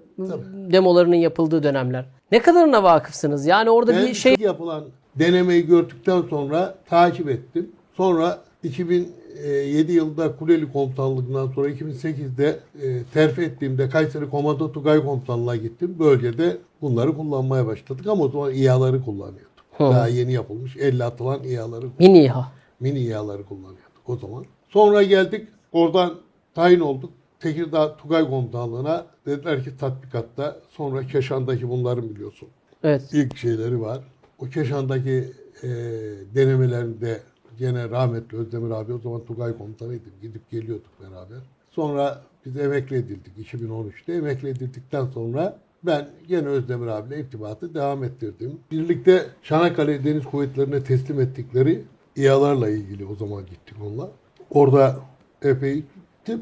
demolarının 0.72 1.16
yapıldığı 1.16 1.62
dönemler. 1.62 2.04
Ne 2.32 2.42
kadarına 2.42 2.82
vakıfsınız? 2.82 3.46
Yani 3.46 3.70
orada 3.70 3.92
Ben 3.92 4.06
bir 4.06 4.14
şey 4.14 4.36
yapılan 4.38 4.84
denemeyi 5.14 5.66
gördükten 5.66 6.22
sonra 6.22 6.74
takip 6.90 7.28
ettim. 7.28 7.72
Sonra 7.96 8.38
2007 9.36 9.92
yılında 9.92 10.36
Kuleli 10.36 10.72
Komutanlığı'ndan 10.72 11.48
sonra 11.52 11.68
2008'de 11.70 12.58
e, 12.82 13.02
terfi 13.14 13.42
ettiğimde 13.42 13.88
Kayseri 13.88 14.30
Komando 14.30 14.72
Tugay 14.72 15.04
Komutanlığı'na 15.04 15.56
gittim. 15.56 15.96
Bölgede 15.98 16.56
bunları 16.82 17.16
kullanmaya 17.16 17.66
başladık 17.66 18.06
ama 18.06 18.24
o 18.24 18.28
zaman 18.28 18.54
İHA'ları 18.54 19.04
kullanıyorduk. 19.04 19.52
Daha 19.80 20.08
yeni 20.08 20.32
yapılmış 20.32 20.76
50 20.76 21.04
atılan 21.04 21.44
İHA'ları 21.44 21.86
mini 21.98 22.24
İHA. 22.24 22.52
mini 22.80 22.98
İHA'ları 22.98 23.44
kullanıyorduk 23.44 24.02
o 24.08 24.16
zaman. 24.16 24.44
Sonra 24.68 25.02
geldik 25.02 25.48
oradan 25.72 26.14
tayin 26.54 26.80
olduk. 26.80 27.10
Tekirdağ 27.40 27.96
Tugay 27.96 28.28
Komutanlığı'na 28.28 29.06
dediler 29.26 29.64
ki 29.64 29.70
tatbikatta 29.80 30.56
sonra 30.70 31.06
Keşan'daki 31.06 31.68
bunların 31.70 32.10
biliyorsun 32.10 32.48
Evet. 32.84 33.02
ilk 33.12 33.36
şeyleri 33.36 33.80
var. 33.80 34.00
O 34.38 34.44
Keşan'daki 34.46 35.32
e, 35.62 35.68
denemelerinde 36.34 37.20
gene 37.58 37.90
rahmetli 37.90 38.38
Özdemir 38.38 38.70
abi 38.70 38.92
o 38.92 38.98
zaman 38.98 39.24
Tugay 39.24 39.58
komutanıydı. 39.58 40.04
Gidip 40.22 40.50
geliyorduk 40.50 40.90
beraber. 41.00 41.38
Sonra 41.70 42.22
biz 42.46 42.56
emekli 42.56 42.96
edildik 42.96 43.52
2013'te. 43.52 44.12
Emekli 44.12 44.48
edildikten 44.48 45.06
sonra 45.06 45.58
ben 45.82 46.08
gene 46.28 46.48
Özdemir 46.48 46.86
abiyle 46.86 47.20
irtibatı 47.20 47.74
devam 47.74 48.04
ettirdim. 48.04 48.58
Birlikte 48.70 49.26
Çanakkale 49.42 50.04
Deniz 50.04 50.24
Kuvvetleri'ne 50.24 50.84
teslim 50.84 51.20
ettikleri 51.20 51.84
İHA'larla 52.16 52.68
ilgili 52.68 53.06
o 53.06 53.14
zaman 53.14 53.46
gittik 53.46 53.76
onunla. 53.82 54.10
Orada 54.50 54.96
epey 55.42 55.84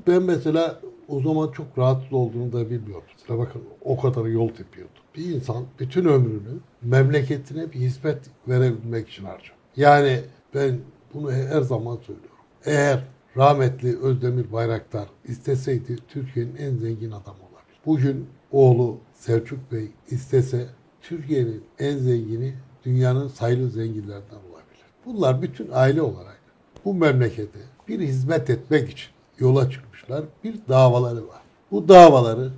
ben 0.06 0.22
mesela 0.22 0.80
o 1.08 1.20
zaman 1.20 1.52
çok 1.52 1.78
rahatsız 1.78 2.12
olduğunu 2.12 2.52
da 2.52 2.70
bilmiyordum. 2.70 3.08
Mesela 3.18 3.38
bakın 3.38 3.62
o 3.84 4.00
kadar 4.00 4.26
yol 4.26 4.48
tepiyordu. 4.48 4.92
Bir 5.16 5.24
insan 5.24 5.64
bütün 5.78 6.04
ömrünü 6.04 6.58
memleketine 6.82 7.72
bir 7.72 7.78
hizmet 7.78 8.18
verebilmek 8.48 9.08
için 9.08 9.24
harcar. 9.24 9.52
Yani 9.76 10.20
ben 10.54 10.78
bunu 11.14 11.32
her 11.32 11.60
zaman 11.60 11.96
söylüyorum. 11.96 12.36
Eğer 12.64 13.04
rahmetli 13.36 13.98
Özdemir 13.98 14.52
Bayraktar 14.52 15.08
isteseydi 15.24 15.96
Türkiye'nin 16.08 16.56
en 16.56 16.76
zengin 16.76 17.10
adamı 17.10 17.38
olabilir. 17.38 17.80
Bugün 17.86 18.26
oğlu 18.52 18.98
Selçuk 19.14 19.72
Bey 19.72 19.90
istese 20.10 20.66
Türkiye'nin 21.02 21.64
en 21.78 21.98
zengini 21.98 22.54
dünyanın 22.84 23.28
sayılı 23.28 23.70
zenginlerinden 23.70 24.40
olabilir. 24.50 24.84
Bunlar 25.06 25.42
bütün 25.42 25.68
aile 25.72 26.02
olarak 26.02 26.40
bu 26.84 26.94
memlekete 26.94 27.58
bir 27.88 28.00
hizmet 28.00 28.50
etmek 28.50 28.90
için 28.90 29.10
yola 29.38 29.70
çıkmışlar. 29.70 30.24
Bir 30.44 30.54
davaları 30.68 31.28
var. 31.28 31.42
Bu 31.70 31.88
davaları 31.88 32.50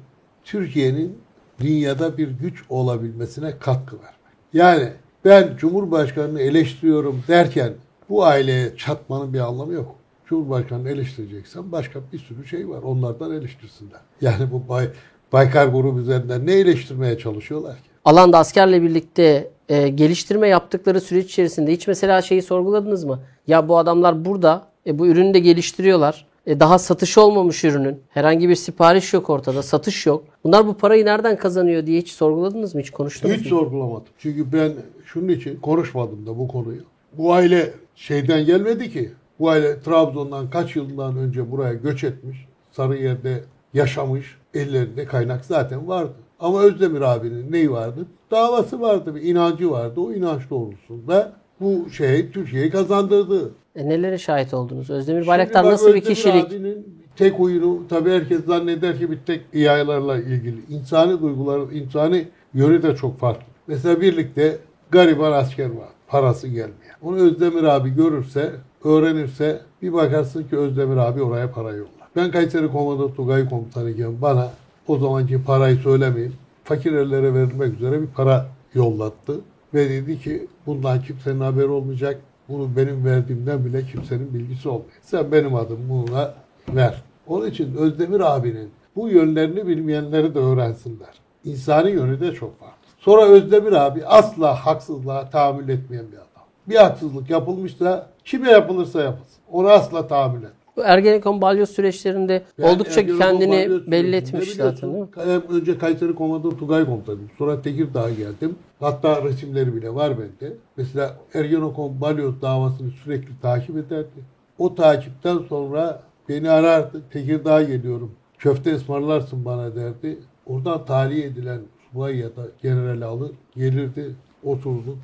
Türkiye'nin 0.44 1.18
dünyada 1.60 2.18
bir 2.18 2.28
güç 2.28 2.64
olabilmesine 2.68 3.58
katkı 3.58 3.96
vermek. 3.96 4.12
Yani 4.52 4.92
ben 5.24 5.56
Cumhurbaşkanı'nı 5.56 6.40
eleştiriyorum 6.40 7.22
derken 7.28 7.72
bu 8.08 8.24
aileye 8.24 8.76
çatmanın 8.76 9.32
bir 9.34 9.40
anlamı 9.40 9.72
yok. 9.72 9.94
Cumhurbaşkanı'nı 10.26 10.90
eleştireceksen 10.90 11.72
başka 11.72 12.00
bir 12.12 12.18
sürü 12.18 12.46
şey 12.46 12.68
var. 12.68 12.82
Onlardan 12.82 13.32
eleştirsinler. 13.32 14.00
Yani 14.20 14.50
bu 14.52 14.68
Bay, 14.68 14.88
Baykar 15.32 15.66
grubu 15.66 15.98
üzerinden 16.00 16.46
ne 16.46 16.52
eleştirmeye 16.52 17.18
çalışıyorlar 17.18 17.74
ki? 17.74 17.82
Alanda 18.04 18.38
askerle 18.38 18.82
birlikte 18.82 19.50
e, 19.68 19.88
geliştirme 19.88 20.48
yaptıkları 20.48 21.00
süreç 21.00 21.26
içerisinde 21.30 21.72
hiç 21.72 21.86
mesela 21.88 22.22
şeyi 22.22 22.42
sorguladınız 22.42 23.04
mı? 23.04 23.18
Ya 23.46 23.68
bu 23.68 23.78
adamlar 23.78 24.24
burada 24.24 24.66
e, 24.86 24.98
bu 24.98 25.06
ürünü 25.06 25.34
de 25.34 25.38
geliştiriyorlar. 25.38 26.26
E, 26.46 26.60
daha 26.60 26.78
satış 26.78 27.18
olmamış 27.18 27.64
ürünün. 27.64 28.00
Herhangi 28.08 28.48
bir 28.48 28.54
sipariş 28.54 29.12
yok 29.12 29.30
ortada. 29.30 29.62
Satış 29.62 30.06
yok. 30.06 30.24
Bunlar 30.44 30.66
bu 30.66 30.74
parayı 30.74 31.04
nereden 31.04 31.36
kazanıyor 31.36 31.86
diye 31.86 32.00
hiç 32.00 32.10
sorguladınız 32.12 32.74
mı? 32.74 32.80
Hiç 32.80 32.90
konuştunuz 32.90 33.34
Hiç 33.36 33.42
mu? 33.44 33.48
sorgulamadım. 33.48 34.06
Çünkü 34.18 34.52
ben 34.52 34.72
şunun 35.04 35.28
için 35.28 35.56
konuşmadım 35.60 36.26
da 36.26 36.38
bu 36.38 36.48
konuyu. 36.48 36.80
Bu 37.18 37.32
aile 37.34 37.72
şeyden 38.02 38.46
gelmedi 38.46 38.92
ki. 38.92 39.12
Bu 39.38 39.50
aile 39.50 39.80
Trabzon'dan 39.80 40.50
kaç 40.50 40.76
yıldan 40.76 41.16
önce 41.16 41.50
buraya 41.50 41.74
göç 41.74 42.04
etmiş. 42.04 42.46
Sarıyer'de 42.70 43.40
yaşamış. 43.74 44.36
Ellerinde 44.54 45.04
kaynak 45.04 45.44
zaten 45.44 45.88
vardı. 45.88 46.12
Ama 46.40 46.62
Özdemir 46.62 47.00
abinin 47.00 47.52
neyi 47.52 47.70
vardı? 47.70 48.06
Davası 48.30 48.80
vardı, 48.80 49.14
bir 49.14 49.22
inancı 49.22 49.70
vardı. 49.70 50.00
O 50.00 50.12
inanç 50.12 50.42
doğrultusunda 50.50 51.32
bu 51.60 51.90
şey 51.90 52.30
Türkiye'yi 52.30 52.70
kazandırdı. 52.70 53.50
E, 53.76 53.88
nelere 53.88 54.18
şahit 54.18 54.54
oldunuz? 54.54 54.90
Özdemir 54.90 55.26
Bayraktar 55.26 55.64
nasıl 55.64 55.88
bir 55.88 55.94
Özdemir 55.94 56.14
kişilik? 56.14 56.46
abinin 56.46 56.86
tek 57.16 57.40
oyunu 57.40 57.82
tabii 57.88 58.10
herkes 58.10 58.44
zanneder 58.44 58.98
ki 58.98 59.10
bir 59.10 59.18
tek 59.26 59.40
İHA'larla 59.52 60.18
ilgili. 60.18 60.60
İnsani 60.68 61.20
duygular, 61.20 61.60
insani 61.72 62.28
yönü 62.54 62.82
de 62.82 62.96
çok 62.96 63.18
farklı. 63.18 63.44
Mesela 63.66 64.00
birlikte 64.00 64.58
gariban 64.90 65.32
asker 65.32 65.70
var. 65.70 65.88
Parası 66.12 66.48
gelmiyor. 66.48 66.94
Onu 67.02 67.16
Özdemir 67.16 67.62
abi 67.62 67.90
görürse, 67.90 68.52
öğrenirse 68.84 69.60
bir 69.82 69.92
bakarsın 69.92 70.44
ki 70.44 70.56
Özdemir 70.56 70.96
abi 70.96 71.22
oraya 71.22 71.52
para 71.52 71.70
yollar. 71.70 72.08
Ben 72.16 72.30
Kayseri 72.30 72.72
Komando 72.72 73.14
Tugay 73.14 73.48
Komutanıyken 73.48 74.22
bana 74.22 74.50
o 74.88 74.98
zamanki 74.98 75.44
parayı 75.44 75.76
söylemeyeyim. 75.76 76.34
Fakir 76.64 76.92
ellere 76.92 77.34
verilmek 77.34 77.74
üzere 77.74 78.02
bir 78.02 78.06
para 78.06 78.46
yollattı. 78.74 79.40
Ve 79.74 79.90
dedi 79.90 80.20
ki 80.20 80.46
bundan 80.66 81.02
kimsenin 81.02 81.40
haberi 81.40 81.68
olmayacak. 81.68 82.20
Bunu 82.48 82.76
benim 82.76 83.04
verdiğimden 83.04 83.64
bile 83.64 83.86
kimsenin 83.86 84.34
bilgisi 84.34 84.68
olmuyor. 84.68 84.92
Sen 85.02 85.32
benim 85.32 85.54
adım 85.54 85.78
buna 85.88 86.34
ver. 86.68 87.02
Onun 87.26 87.46
için 87.46 87.74
Özdemir 87.76 88.20
abinin 88.20 88.70
bu 88.96 89.08
yönlerini 89.08 89.66
bilmeyenleri 89.66 90.34
de 90.34 90.38
öğrensinler. 90.38 91.20
İnsani 91.44 91.90
yönü 91.90 92.20
de 92.20 92.34
çok 92.34 92.60
farklı. 92.60 92.81
Sonra 93.04 93.22
Özdemir 93.22 93.72
abi 93.72 94.06
asla 94.06 94.66
haksızlığa 94.66 95.30
tahammül 95.30 95.68
etmeyen 95.68 96.04
bir 96.12 96.16
adam. 96.16 96.46
Bir 96.68 96.76
haksızlık 96.76 97.30
yapılmışsa 97.30 98.06
kime 98.24 98.50
yapılırsa 98.50 99.02
yapılsın. 99.02 99.42
Ona 99.52 99.70
asla 99.70 100.06
tahammül 100.06 100.42
et. 100.42 100.50
Bu 100.76 100.82
Ergenekon 100.84 101.40
balyoz 101.40 101.70
süreçlerinde 101.70 102.42
Ben 102.58 102.62
oldukça 102.62 103.00
Ergenekon 103.00 103.18
kendini 103.18 103.90
belli 103.90 104.16
etmiş 104.16 104.52
zaten 104.52 104.92
değil 104.92 105.02
mi? 105.02 105.42
Önce 105.50 105.78
Kayseri 105.78 106.14
Komando 106.14 106.56
Tugay 106.56 106.84
Komutanıyım. 106.84 107.30
Sonra 107.38 107.62
Tekirdağ'a 107.62 108.10
geldim. 108.10 108.56
Hatta 108.80 109.24
resimleri 109.24 109.76
bile 109.76 109.94
var 109.94 110.12
bende. 110.18 110.54
Mesela 110.76 111.16
Ergenekon 111.34 112.00
Balyoz 112.00 112.42
davasını 112.42 112.90
sürekli 112.90 113.40
takip 113.42 113.76
ederdi. 113.76 114.24
O 114.58 114.74
takipten 114.74 115.38
sonra 115.48 116.02
beni 116.28 116.50
arardı. 116.50 117.02
Tekirdağ'a 117.12 117.62
geliyorum. 117.62 118.12
Köfte 118.38 118.74
ısmarlarsın 118.74 119.44
bana 119.44 119.76
derdi. 119.76 120.18
Oradan 120.46 120.84
tahliye 120.84 121.26
edilen 121.26 121.60
subay 121.92 122.18
ya 122.18 122.36
da 122.36 122.46
generali 122.62 123.04
alır. 123.04 123.30
Gelirdi. 123.56 124.14
Oturduk. 124.44 124.98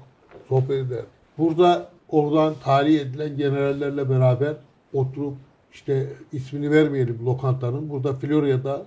Sohbet 0.49 0.87
ederdik. 0.87 1.09
Burada 1.39 1.89
oradan 2.09 2.55
tahliye 2.65 3.01
edilen 3.01 3.37
generallerle 3.37 4.11
beraber 4.11 4.57
oturup 4.93 5.35
işte 5.73 6.07
ismini 6.33 6.71
vermeyelim 6.71 7.27
lokantanın. 7.27 7.91
Burada 7.91 8.13
Florya'da 8.15 8.87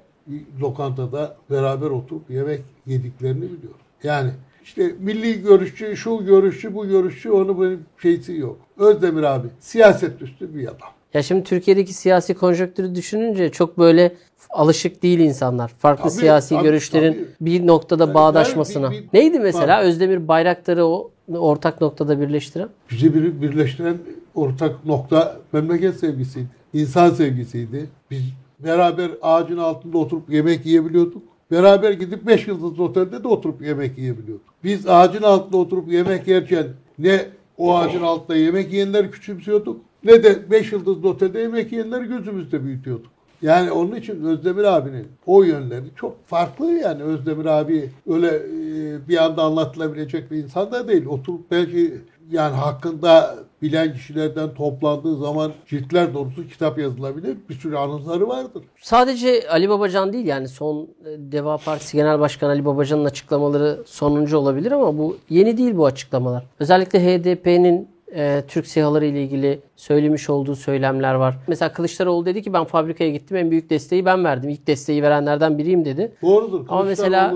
lokantada 0.62 1.38
beraber 1.50 1.88
oturup 1.88 2.30
yemek 2.30 2.62
yediklerini 2.86 3.42
biliyorum. 3.42 3.80
Yani 4.04 4.32
işte 4.64 4.96
milli 5.00 5.42
görüşçü, 5.42 5.98
şu 5.98 6.26
görüşçü, 6.26 6.76
bu 6.76 6.88
görüşçü 6.88 7.32
onu 7.32 7.62
benim 7.62 7.86
şeysi 8.02 8.34
yok. 8.34 8.58
Özdemir 8.78 9.24
abi 9.24 9.48
siyaset 9.60 10.22
üstü 10.22 10.56
bir 10.56 10.68
adam. 10.68 10.90
Ya 11.14 11.24
şimdi 11.24 11.44
Türkiye'deki 11.44 11.94
siyasi 11.94 12.34
konjonktürü 12.34 12.96
düşününce 12.96 13.50
çok 13.52 13.78
böyle 13.78 14.16
alışık 14.50 15.04
değil 15.04 15.20
insanlar. 15.20 15.72
Farklı 15.80 16.04
Tabii, 16.04 16.12
siyasi 16.20 16.56
tabii, 16.56 16.64
görüşlerin 16.64 17.14
tabii. 17.14 17.28
bir 17.42 17.68
noktada 17.68 18.04
Yani 18.04 18.14
bağdaşmasına. 18.14 18.92
bir- 18.92 18.98
bir- 19.04 19.10
Neydi 19.14 19.40
mesela 19.40 19.78
Tabii. 19.78 19.88
Özdemir 19.88 20.28
Bayraktar'ı 20.28 20.86
o 20.86 21.12
ortak 21.34 21.82
noktada 21.82 22.22
birleştiren? 22.22 22.70
Bizi 22.92 23.14
bir 23.14 23.42
birleştiren 23.42 23.98
ortak 24.36 24.86
nokta 24.86 25.38
memleket 25.54 25.96
sevgisiydi. 26.00 26.48
İnsan 26.74 27.10
sevgisiydi. 27.10 27.90
Biz 28.12 28.22
beraber 28.60 29.12
ağacın 29.22 29.58
altında 29.58 29.98
oturup 29.98 30.30
yemek 30.30 30.66
yiyebiliyorduk. 30.66 31.24
Beraber 31.52 31.92
gidip 31.92 32.28
5 32.28 32.48
yıldızlı 32.48 32.84
otelde 32.84 33.24
de 33.24 33.28
oturup 33.28 33.62
yemek 33.62 33.98
yiyebiliyorduk. 33.98 34.46
Biz 34.64 34.88
ağacın 34.88 35.24
altında 35.24 35.58
oturup 35.58 35.92
yemek 35.92 36.28
yerken 36.28 36.66
ne 37.00 37.26
o 37.58 37.76
ağacın 37.78 38.02
altında 38.02 38.38
yemek 38.38 38.74
yiyenleri 38.74 39.12
küçümsüyorduk 39.12 39.82
ne 40.04 40.24
de 40.24 40.52
5 40.52 40.72
yıldızlı 40.72 41.10
otelde 41.10 41.40
yemek 41.40 41.72
yiyenleri 41.72 42.06
gözümüzde 42.06 42.64
büyütüyorduk. 42.64 43.12
Yani 43.42 43.72
onun 43.72 43.96
için 43.96 44.24
Özdemir 44.24 44.64
abinin 44.64 45.08
o 45.26 45.44
yönleri 45.44 45.86
çok 45.96 46.28
farklı 46.28 46.66
yani 46.66 47.04
Özdemir 47.04 47.46
abi 47.46 47.90
öyle 48.08 48.28
e, 48.28 49.08
bir 49.10 49.24
anda 49.24 49.44
anlatılabilecek 49.44 50.32
bir 50.32 50.38
insan 50.38 50.72
da 50.72 50.88
değil. 50.88 51.06
Oturup 51.06 51.52
belki 51.52 52.02
yani 52.32 52.56
hakkında 52.56 53.36
bilen 53.62 53.94
kişilerden 53.94 54.54
toplandığı 54.54 55.18
zaman 55.18 55.52
ciltler 55.68 56.14
dolusu 56.14 56.48
kitap 56.48 56.80
yazılabilir. 56.80 57.38
Bir 57.50 57.54
sürü 57.54 57.76
anıları 57.76 58.28
vardır. 58.28 58.64
Sadece 58.82 59.50
Ali 59.50 59.70
Babacan 59.70 60.14
değil 60.14 60.26
yani 60.26 60.48
son 60.48 60.88
e, 61.06 61.32
Deva 61.32 61.58
Partisi 61.58 61.98
Genel 61.98 62.20
Başkanı 62.20 62.52
Ali 62.52 62.66
Babacan'ın 62.66 63.06
açıklamaları 63.06 63.84
sonuncu 63.86 64.38
olabilir 64.38 64.72
ama 64.72 64.98
bu 64.98 65.18
yeni 65.30 65.58
değil 65.58 65.78
bu 65.78 65.86
açıklamalar. 65.86 66.46
Özellikle 66.60 67.00
HDP'nin 67.00 67.88
e, 68.16 68.44
Türk 68.48 68.68
SİHA'ları 68.68 69.06
ile 69.06 69.24
ilgili 69.24 69.60
söylemiş 69.76 70.30
olduğu 70.30 70.56
söylemler 70.56 71.14
var. 71.14 71.38
Mesela 71.48 71.74
Kılıçdaroğlu 71.74 72.26
dedi 72.26 72.42
ki 72.42 72.54
ben 72.54 72.64
fabrikaya 72.64 73.10
gittim 73.10 73.38
en 73.38 73.52
büyük 73.52 73.70
desteği 73.70 74.06
ben 74.06 74.24
verdim. 74.24 74.50
İlk 74.50 74.68
desteği 74.68 75.04
verenlerden 75.04 75.58
biriyim 75.58 75.86
dedi. 75.86 76.12
Doğrudur. 76.22 76.66
Ama 76.70 76.84
mesela- 76.84 77.34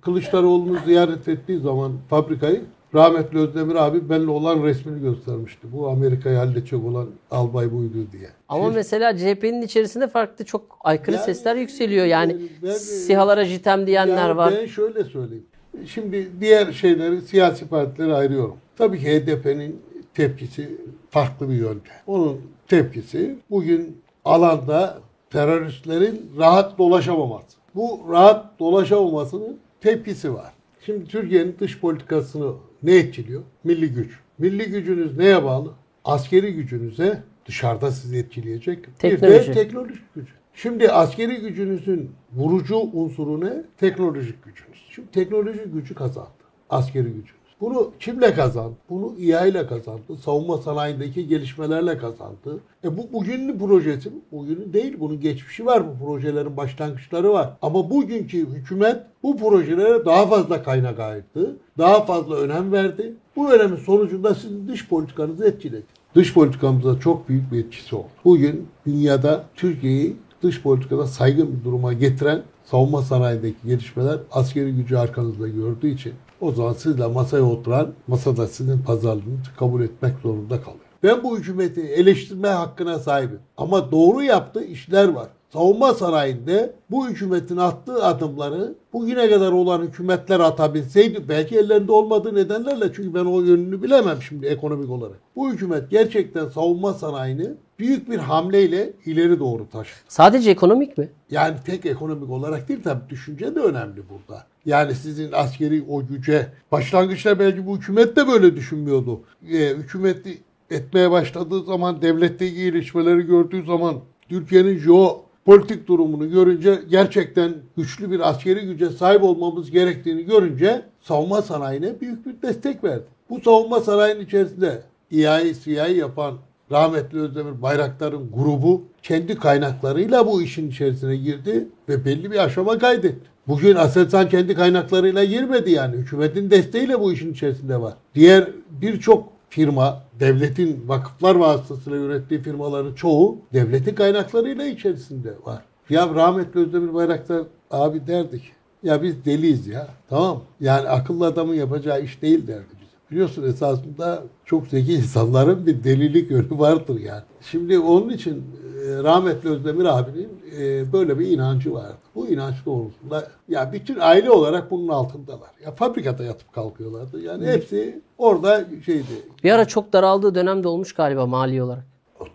Kılıçdaroğlu'nu 0.00 0.78
ziyaret 0.86 1.28
ettiği 1.28 1.58
zaman 1.58 1.92
fabrikayı 2.10 2.60
rahmetli 2.94 3.38
Özdemir 3.38 3.74
abi 3.74 4.08
benimle 4.10 4.30
olan 4.30 4.62
resmini 4.62 5.00
göstermişti. 5.02 5.66
Bu 5.72 5.88
Amerika'yı 5.88 6.36
halledecek 6.36 6.84
olan 6.84 7.06
albay 7.30 7.72
buydu 7.72 7.94
diye. 8.12 8.28
Ama 8.48 8.64
Şimdi- 8.64 8.76
mesela 8.76 9.16
CHP'nin 9.16 9.62
içerisinde 9.62 10.08
farklı 10.08 10.44
çok 10.44 10.78
aykırı 10.80 11.16
Yani- 11.16 11.24
sesler 11.24 11.56
yükseliyor. 11.56 12.06
Yani 12.06 12.36
Ben- 12.62 12.70
SİHA'lara 12.72 13.44
jitem 13.44 13.86
diyenler 13.86 14.16
Yani 14.28 14.36
var. 14.36 14.54
Ben 14.60 14.66
şöyle 14.66 15.04
söyleyeyim. 15.04 15.44
Şimdi 15.86 16.28
diğer 16.40 16.72
şeyleri, 16.72 17.20
siyasi 17.20 17.68
partileri 17.68 18.14
ayırıyorum. 18.14 18.56
Tabii 18.78 18.98
ki 19.00 19.06
HDP'nin 19.06 19.80
tepkisi 20.14 20.80
farklı 21.10 21.48
bir 21.48 21.54
yönde. 21.54 21.88
Onun 22.06 22.40
tepkisi 22.68 23.36
bugün 23.50 24.02
alanda 24.24 24.98
teröristlerin 25.30 26.30
rahat 26.38 26.78
dolaşamaması. 26.78 27.56
Bu 27.74 28.00
rahat 28.10 28.58
dolaşamamasının 28.58 29.58
tepkisi 29.80 30.34
var. 30.34 30.52
Şimdi 30.86 31.04
Türkiye'nin 31.04 31.56
dış 31.60 31.80
politikasını 31.80 32.52
ne 32.82 32.96
etkiliyor? 32.96 33.42
Milli 33.64 33.92
güç. 33.92 34.18
Milli 34.38 34.64
gücünüz 34.64 35.16
neye 35.18 35.44
bağlı? 35.44 35.70
Askeri 36.04 36.54
gücünüze 36.54 37.22
dışarıda 37.46 37.90
sizi 37.90 38.16
etkileyecek. 38.16 38.88
Bir 38.88 38.92
Teknoloji. 38.92 39.48
de 39.48 39.52
teknolojik 39.52 40.14
gücü. 40.14 40.32
Şimdi 40.54 40.90
askeri 40.90 41.36
gücünüzün 41.36 42.10
vurucu 42.32 42.76
unsuru 42.76 43.40
ne? 43.40 43.52
Teknolojik 43.78 44.44
gücünüz. 44.44 44.78
Şimdi 44.90 45.10
teknolojik 45.10 45.72
gücü 45.72 45.94
kazandı. 45.94 46.28
Askeri 46.70 47.04
gücünüz. 47.04 47.43
Bunu 47.60 47.90
kimle 48.00 48.34
kazandı? 48.34 48.74
Bunu 48.90 49.14
İHA 49.18 49.46
ile 49.46 49.66
kazandı. 49.66 50.16
Savunma 50.24 50.58
sanayindeki 50.58 51.28
gelişmelerle 51.28 51.98
kazandı. 51.98 52.60
E 52.84 52.96
bu 52.96 53.12
bugünün 53.12 53.58
projesi 53.58 54.10
mi? 54.10 54.16
Bugünün 54.32 54.72
değil. 54.72 54.96
Bunun 55.00 55.20
geçmişi 55.20 55.66
var. 55.66 55.82
Bu 55.88 56.04
projelerin 56.04 56.56
başlangıçları 56.56 57.32
var. 57.32 57.50
Ama 57.62 57.90
bugünkü 57.90 58.46
hükümet 58.46 58.96
bu 59.22 59.36
projelere 59.36 60.04
daha 60.04 60.26
fazla 60.26 60.62
kaynak 60.62 61.00
ayırdı. 61.00 61.56
Daha 61.78 62.04
fazla 62.04 62.36
önem 62.36 62.72
verdi. 62.72 63.14
Bu 63.36 63.52
önemin 63.52 63.76
sonucunda 63.76 64.34
sizin 64.34 64.68
dış 64.68 64.88
politikanızı 64.88 65.44
etkiledi. 65.44 65.84
Dış 66.14 66.34
politikamıza 66.34 67.00
çok 67.00 67.28
büyük 67.28 67.52
bir 67.52 67.64
etkisi 67.64 67.96
oldu. 67.96 68.08
Bugün 68.24 68.68
dünyada 68.86 69.44
Türkiye'yi 69.54 70.16
dış 70.42 70.62
politikada 70.62 71.06
saygın 71.06 71.58
bir 71.58 71.64
duruma 71.64 71.92
getiren 71.92 72.42
savunma 72.64 73.02
sanayindeki 73.02 73.56
gelişmeler 73.66 74.18
askeri 74.32 74.72
gücü 74.76 74.96
arkanızda 74.96 75.48
gördüğü 75.48 75.88
için 75.88 76.12
o 76.44 76.52
zaman 76.52 76.72
sizle 76.72 77.06
masaya 77.06 77.42
oturan 77.42 77.92
masada 78.06 78.46
sizin 78.46 78.78
pazarlığınızı 78.78 79.56
kabul 79.58 79.82
etmek 79.82 80.14
zorunda 80.22 80.60
kalıyor. 80.62 80.84
Ben 81.02 81.24
bu 81.24 81.38
hükümeti 81.38 81.80
eleştirme 81.80 82.48
hakkına 82.48 82.98
sahibim. 82.98 83.40
Ama 83.56 83.92
doğru 83.92 84.22
yaptığı 84.22 84.64
işler 84.64 85.08
var. 85.08 85.28
Savunma 85.52 85.94
sanayinde 85.94 86.74
bu 86.90 87.08
hükümetin 87.08 87.56
attığı 87.56 88.04
adımları 88.04 88.74
bugüne 88.92 89.30
kadar 89.30 89.52
olan 89.52 89.82
hükümetler 89.82 90.40
atabilseydi 90.40 91.28
belki 91.28 91.58
ellerinde 91.58 91.92
olmadığı 91.92 92.34
nedenlerle 92.34 92.92
çünkü 92.96 93.14
ben 93.14 93.24
o 93.24 93.40
yönünü 93.40 93.82
bilemem 93.82 94.22
şimdi 94.22 94.46
ekonomik 94.46 94.90
olarak. 94.90 95.16
Bu 95.36 95.52
hükümet 95.52 95.90
gerçekten 95.90 96.48
savunma 96.48 96.94
sanayini 96.94 97.48
büyük 97.78 98.10
bir 98.10 98.18
hamleyle 98.18 98.92
ileri 99.06 99.38
doğru 99.38 99.68
taşıdı. 99.68 99.98
Sadece 100.08 100.50
ekonomik 100.50 100.98
mi? 100.98 101.08
Yani 101.30 101.56
tek 101.66 101.86
ekonomik 101.86 102.30
olarak 102.30 102.68
değil 102.68 102.80
tabii 102.84 103.10
düşünce 103.10 103.54
de 103.54 103.60
önemli 103.60 104.02
burada. 104.08 104.46
Yani 104.66 104.94
sizin 104.94 105.32
askeri 105.32 105.84
o 105.88 106.06
güce 106.06 106.46
başlangıçta 106.72 107.38
belki 107.38 107.66
bu 107.66 107.76
hükümet 107.76 108.16
de 108.16 108.28
böyle 108.28 108.56
düşünmüyordu. 108.56 109.20
Ee, 109.52 109.68
hükümeti 109.68 110.38
etmeye 110.70 111.10
başladığı 111.10 111.62
zaman 111.62 112.02
devletteki 112.02 112.54
gelişmeleri 112.54 113.22
gördüğü 113.22 113.64
zaman 113.64 113.96
Türkiye'nin 114.28 114.78
jeopolitik 114.78 115.88
durumunu 115.88 116.30
görünce 116.30 116.80
gerçekten 116.90 117.54
güçlü 117.76 118.10
bir 118.10 118.28
askeri 118.28 118.66
güce 118.66 118.90
sahip 118.90 119.22
olmamız 119.22 119.70
gerektiğini 119.70 120.22
görünce 120.22 120.82
savunma 121.00 121.42
sanayine 121.42 122.00
büyük 122.00 122.26
bir 122.26 122.48
destek 122.48 122.84
verdi. 122.84 123.04
Bu 123.30 123.40
savunma 123.40 123.80
sanayinin 123.80 124.24
içerisinde 124.24 124.82
İHA'yı 125.10 125.54
SİHA'yı 125.54 125.96
yapan 125.96 126.38
rahmetli 126.70 127.20
Özdemir 127.20 127.62
Bayraktar'ın 127.62 128.30
grubu 128.32 128.82
kendi 129.02 129.36
kaynaklarıyla 129.36 130.26
bu 130.26 130.42
işin 130.42 130.70
içerisine 130.70 131.16
girdi 131.16 131.68
ve 131.88 132.04
belli 132.04 132.30
bir 132.30 132.38
aşama 132.38 132.78
kaydetti. 132.78 133.34
Bugün 133.48 133.76
Aselsan 133.76 134.28
kendi 134.28 134.54
kaynaklarıyla 134.54 135.24
girmedi 135.24 135.70
yani. 135.70 135.96
Hükümetin 135.96 136.50
desteğiyle 136.50 137.00
bu 137.00 137.12
işin 137.12 137.32
içerisinde 137.32 137.80
var. 137.80 137.94
Diğer 138.14 138.48
birçok 138.82 139.28
firma, 139.48 140.02
devletin 140.20 140.84
vakıflar 140.86 141.34
vasıtasıyla 141.34 141.98
ürettiği 141.98 142.40
firmaların 142.42 142.94
çoğu 142.94 143.38
devletin 143.52 143.94
kaynaklarıyla 143.94 144.64
içerisinde 144.64 145.32
var. 145.44 145.62
Ya 145.90 146.14
rahmetli 146.14 146.60
Özdemir 146.60 146.94
Bayraktar 146.94 147.42
abi 147.70 148.06
derdik. 148.06 148.42
Ya 148.82 149.02
biz 149.02 149.24
deliyiz 149.24 149.66
ya. 149.66 149.88
Tamam. 150.08 150.42
Yani 150.60 150.88
akıllı 150.88 151.26
adamın 151.26 151.54
yapacağı 151.54 152.02
iş 152.02 152.22
değil 152.22 152.46
derdi 152.46 152.64
bize. 152.72 152.73
Biliyorsun 153.10 153.42
esasında 153.42 154.22
çok 154.44 154.66
zeki 154.66 154.92
insanların 154.92 155.66
bir 155.66 155.84
delilik 155.84 156.30
yönü 156.30 156.58
vardır 156.58 157.00
yani. 157.00 157.22
Şimdi 157.50 157.78
onun 157.78 158.08
için 158.08 158.44
e, 158.84 159.02
rahmetli 159.02 159.48
Özdemir 159.48 159.84
abinin 159.84 160.28
e, 160.58 160.92
böyle 160.92 161.18
bir 161.18 161.26
inancı 161.26 161.74
vardı. 161.74 161.98
Bu 162.14 162.28
inanç 162.28 162.54
doğrultusunda 162.66 163.28
ya 163.48 163.72
bütün 163.72 163.96
aile 164.00 164.30
olarak 164.30 164.70
bunun 164.70 164.88
altındalar. 164.88 165.50
Ya 165.64 165.72
fabrikada 165.72 166.24
yatıp 166.24 166.52
kalkıyorlardı. 166.52 167.20
Yani 167.20 167.46
hepsi 167.46 168.00
orada 168.18 168.64
şeydi. 168.86 169.28
Bir 169.44 169.50
ara 169.50 169.64
çok 169.64 169.92
daraldığı 169.92 170.34
dönemde 170.34 170.68
olmuş 170.68 170.92
galiba 170.92 171.26
mali 171.26 171.62
olarak. 171.62 171.84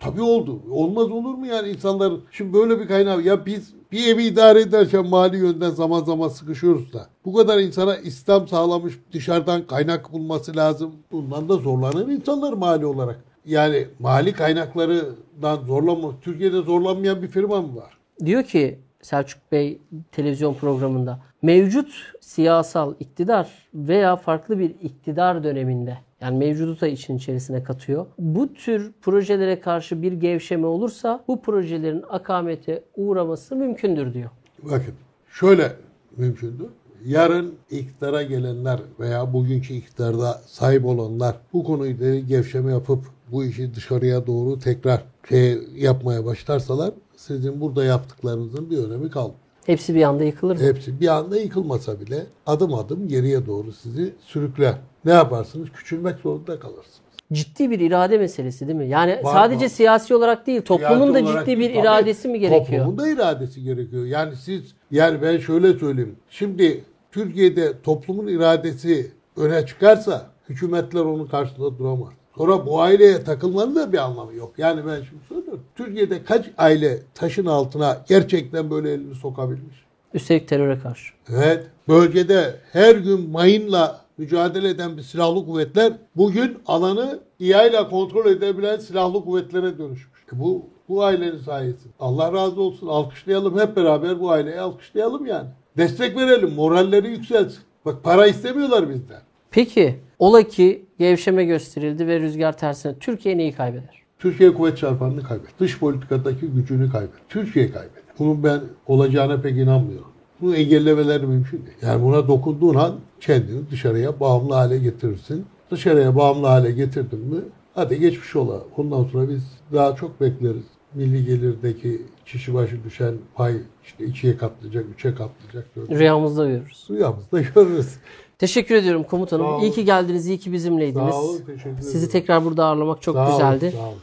Tabii 0.00 0.22
oldu. 0.22 0.60
Olmaz 0.70 1.10
olur 1.10 1.34
mu 1.34 1.46
yani 1.46 1.68
insanlar 1.68 2.12
şimdi 2.30 2.52
böyle 2.52 2.80
bir 2.80 2.88
kaynağı 2.88 3.22
ya 3.22 3.46
biz 3.46 3.74
bir 3.92 4.06
evi 4.06 4.24
idare 4.24 4.60
ederken 4.60 5.06
mali 5.06 5.36
yönden 5.36 5.70
zaman 5.70 6.04
zaman 6.04 6.28
sıkışıyoruz 6.28 6.92
da. 6.92 7.06
Bu 7.24 7.34
kadar 7.34 7.58
insana 7.58 7.96
İslam 7.96 8.48
sağlamış 8.48 8.94
dışarıdan 9.12 9.66
kaynak 9.66 10.12
bulması 10.12 10.56
lazım. 10.56 10.92
Bundan 11.12 11.48
da 11.48 11.56
zorlanan 11.56 12.10
insanlar 12.10 12.52
mali 12.52 12.86
olarak. 12.86 13.24
Yani 13.46 13.86
mali 13.98 14.32
kaynaklarından 14.32 15.64
zorlanma. 15.66 16.12
Türkiye'de 16.20 16.62
zorlanmayan 16.62 17.22
bir 17.22 17.28
firma 17.28 17.62
mı 17.62 17.76
var? 17.76 17.98
Diyor 18.24 18.42
ki 18.42 18.78
Selçuk 19.02 19.52
Bey 19.52 19.78
televizyon 20.12 20.54
programında 20.54 21.20
mevcut 21.42 21.92
siyasal 22.20 22.94
iktidar 23.00 23.68
veya 23.74 24.16
farklı 24.16 24.58
bir 24.58 24.70
iktidar 24.82 25.44
döneminde 25.44 25.98
yani 26.20 26.38
mevcudu 26.38 26.80
da 26.80 26.88
için 26.88 27.16
içerisine 27.16 27.62
katıyor. 27.62 28.06
Bu 28.18 28.54
tür 28.54 28.92
projelere 29.02 29.60
karşı 29.60 30.02
bir 30.02 30.12
gevşeme 30.12 30.66
olursa 30.66 31.24
bu 31.28 31.42
projelerin 31.42 32.04
akamete 32.10 32.82
uğraması 32.96 33.56
mümkündür 33.56 34.14
diyor. 34.14 34.30
Bakın 34.62 34.94
şöyle 35.28 35.72
mümkündür. 36.16 36.68
Yarın 37.06 37.54
iktidara 37.70 38.22
gelenler 38.22 38.80
veya 39.00 39.32
bugünkü 39.32 39.74
iktidarda 39.74 40.40
sahip 40.46 40.84
olanlar 40.86 41.36
bu 41.52 41.64
konuyla 41.64 42.18
gevşeme 42.18 42.72
yapıp 42.72 43.04
bu 43.32 43.44
işi 43.44 43.74
dışarıya 43.74 44.26
doğru 44.26 44.58
tekrar 44.58 45.02
şey 45.28 45.58
yapmaya 45.76 46.24
başlarsalar 46.24 46.90
sizin 47.20 47.60
burada 47.60 47.84
yaptıklarınızın 47.84 48.70
bir 48.70 48.78
önemi 48.78 49.10
kalmıyor. 49.10 49.38
Hepsi 49.66 49.94
bir 49.94 50.02
anda 50.02 50.24
yıkılır 50.24 50.56
mı? 50.56 50.62
Hepsi 50.62 51.00
bir 51.00 51.08
anda 51.08 51.36
yıkılmasa 51.36 52.00
bile 52.00 52.26
adım 52.46 52.74
adım 52.74 53.08
geriye 53.08 53.46
doğru 53.46 53.72
sizi 53.72 54.14
sürükler. 54.20 54.74
Ne 55.04 55.12
yaparsınız? 55.12 55.68
Küçülmek 55.70 56.18
zorunda 56.18 56.60
kalırsınız. 56.60 57.00
Ciddi 57.32 57.70
bir 57.70 57.80
irade 57.80 58.18
meselesi 58.18 58.66
değil 58.68 58.78
mi? 58.78 58.88
Yani 58.88 59.20
Var, 59.22 59.32
sadece 59.32 59.64
var. 59.64 59.70
siyasi 59.70 60.14
olarak 60.14 60.46
değil, 60.46 60.62
toplumun 60.62 61.08
da 61.08 61.18
Siyasi 61.18 61.24
olarak 61.24 61.46
ciddi 61.46 61.58
bir 61.58 61.68
değil, 61.68 61.80
iradesi 61.80 62.28
mi 62.28 62.40
gerekiyor? 62.40 62.84
Toplumun 62.84 62.98
da 62.98 63.08
iradesi 63.08 63.62
gerekiyor. 63.62 64.04
Yani 64.04 64.36
siz 64.36 64.62
yani 64.90 65.22
ben 65.22 65.38
şöyle 65.38 65.78
söyleyeyim. 65.78 66.16
Şimdi 66.30 66.84
Türkiye'de 67.12 67.80
toplumun 67.82 68.26
iradesi 68.26 69.10
öne 69.36 69.66
çıkarsa 69.66 70.26
hükümetler 70.48 71.00
onun 71.00 71.26
karşısında 71.26 71.78
duramaz. 71.78 72.08
Sonra 72.36 72.66
bu 72.66 72.80
aileye 72.80 73.24
takılmanın 73.24 73.76
da 73.76 73.92
bir 73.92 73.98
anlamı 73.98 74.34
yok. 74.34 74.52
Yani 74.58 74.86
ben 74.86 74.96
şimdi 74.96 75.22
söylüyorum. 75.28 75.49
Türkiye'de 75.74 76.24
kaç 76.24 76.46
aile 76.58 76.98
taşın 77.14 77.46
altına 77.46 78.04
gerçekten 78.08 78.70
böyle 78.70 78.92
elini 78.92 79.14
sokabilmiş? 79.14 79.76
Üstelik 80.14 80.48
teröre 80.48 80.78
karşı. 80.78 81.14
Evet. 81.28 81.66
Bölgede 81.88 82.54
her 82.72 82.94
gün 82.94 83.30
mayınla 83.30 84.00
mücadele 84.18 84.68
eden 84.68 84.96
bir 84.96 85.02
silahlı 85.02 85.46
kuvvetler 85.46 85.92
bugün 86.16 86.58
alanı 86.66 87.18
İHA 87.38 87.66
ile 87.66 87.88
kontrol 87.88 88.26
edebilen 88.26 88.78
silahlı 88.78 89.24
kuvvetlere 89.24 89.78
dönüşmüş. 89.78 90.20
E 90.34 90.40
bu 90.40 90.66
bu 90.88 91.04
ailenin 91.04 91.38
sayesinde. 91.38 91.92
Allah 92.00 92.32
razı 92.32 92.60
olsun. 92.60 92.86
Alkışlayalım 92.86 93.58
hep 93.58 93.76
beraber 93.76 94.20
bu 94.20 94.30
aileyi 94.30 94.60
alkışlayalım 94.60 95.26
yani. 95.26 95.48
Destek 95.76 96.16
verelim. 96.16 96.50
Moralleri 96.50 97.10
yükselsin. 97.10 97.60
Bak 97.84 98.04
para 98.04 98.26
istemiyorlar 98.26 98.88
bizden. 98.88 99.20
Peki 99.50 100.00
ola 100.18 100.42
ki 100.42 100.86
gevşeme 100.98 101.44
gösterildi 101.44 102.06
ve 102.06 102.20
rüzgar 102.20 102.58
tersine 102.58 102.98
Türkiye 102.98 103.38
neyi 103.38 103.52
kaybeder? 103.52 103.99
Türkiye 104.20 104.54
kuvvet 104.54 104.78
çarpanını 104.78 105.22
kaybetti. 105.22 105.52
Dış 105.60 105.78
politikadaki 105.78 106.46
gücünü 106.46 106.92
kaybetti. 106.92 107.18
Türkiye 107.28 107.72
kaybetti. 107.72 108.02
Bunun 108.18 108.44
ben 108.44 108.60
olacağına 108.86 109.40
pek 109.40 109.56
inanmıyorum. 109.56 110.10
Bunu 110.40 110.56
engellemeleri 110.56 111.26
mümkün 111.26 111.66
değil. 111.66 111.76
Yani 111.82 112.02
buna 112.02 112.28
dokunduğun 112.28 112.74
an 112.74 112.94
kendini 113.20 113.70
dışarıya 113.70 114.20
bağımlı 114.20 114.54
hale 114.54 114.78
getirirsin. 114.78 115.46
Dışarıya 115.70 116.16
bağımlı 116.16 116.46
hale 116.46 116.70
getirdin 116.70 117.18
mi 117.18 117.40
hadi 117.74 118.00
geçmiş 118.00 118.36
ola. 118.36 118.60
Ondan 118.76 119.04
sonra 119.04 119.28
biz 119.28 119.42
daha 119.72 119.96
çok 119.96 120.20
bekleriz. 120.20 120.64
Milli 120.94 121.24
gelirdeki 121.24 122.02
kişi 122.26 122.54
başı 122.54 122.84
düşen 122.84 123.14
pay 123.34 123.56
işte 123.84 124.04
ikiye 124.04 124.36
katlayacak, 124.36 124.84
üçe 124.94 125.14
katlayacak. 125.14 125.66
Rüyamızda 125.90 126.48
görürüz. 126.48 126.86
Rüyamızda 126.90 127.40
görürüz. 127.40 127.98
Teşekkür 128.40 128.74
ediyorum 128.74 129.02
komutanım. 129.02 129.46
Sağ 129.46 129.52
olun. 129.52 129.62
İyi 129.62 129.72
ki 129.72 129.84
geldiniz, 129.84 130.26
iyi 130.26 130.38
ki 130.38 130.52
bizimleydiniz. 130.52 131.14
Sağ 131.14 131.20
olun, 131.22 131.38
teşekkür 131.46 131.82
Sizi 131.82 131.98
ederim. 131.98 132.10
tekrar 132.12 132.44
burada 132.44 132.64
ağırlamak 132.64 133.02
çok 133.02 133.14
Sağ 133.14 133.22
olun, 133.22 133.32
güzeldi. 133.32 133.76
sağ 133.76 133.88
olun. 133.88 133.98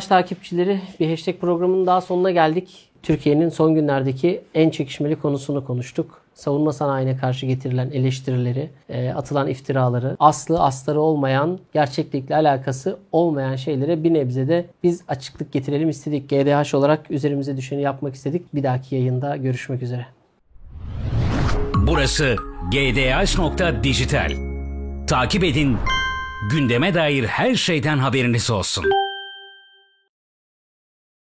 GDH 0.00 0.08
takipçileri 0.08 0.80
bir 1.00 1.10
hashtag 1.10 1.36
programının 1.40 1.86
daha 1.86 2.00
sonuna 2.00 2.30
geldik. 2.30 2.88
Türkiye'nin 3.02 3.48
son 3.48 3.74
günlerdeki 3.74 4.40
en 4.54 4.70
çekişmeli 4.70 5.16
konusunu 5.16 5.64
konuştuk. 5.64 6.22
Savunma 6.34 6.72
sanayine 6.72 7.16
karşı 7.16 7.46
getirilen 7.46 7.90
eleştirileri, 7.90 8.70
e, 8.88 9.10
atılan 9.10 9.48
iftiraları, 9.48 10.16
aslı 10.20 10.60
astarı 10.62 11.00
olmayan, 11.00 11.58
gerçeklikle 11.74 12.36
alakası 12.36 12.98
olmayan 13.12 13.56
şeylere 13.56 14.04
bir 14.04 14.14
nebze 14.14 14.48
de 14.48 14.66
biz 14.82 15.02
açıklık 15.08 15.52
getirelim 15.52 15.88
istedik. 15.88 16.28
GDH 16.30 16.74
olarak 16.74 17.10
üzerimize 17.10 17.56
düşeni 17.56 17.82
yapmak 17.82 18.14
istedik. 18.14 18.54
Bir 18.54 18.62
dahaki 18.62 18.94
yayında 18.94 19.36
görüşmek 19.36 19.82
üzere. 19.82 20.06
Burası 21.86 22.36
gdh.dijital. 22.70 24.32
Takip 25.06 25.44
edin, 25.44 25.78
gündeme 26.50 26.94
dair 26.94 27.24
her 27.24 27.54
şeyden 27.54 27.98
haberiniz 27.98 28.50
olsun. 28.50 28.84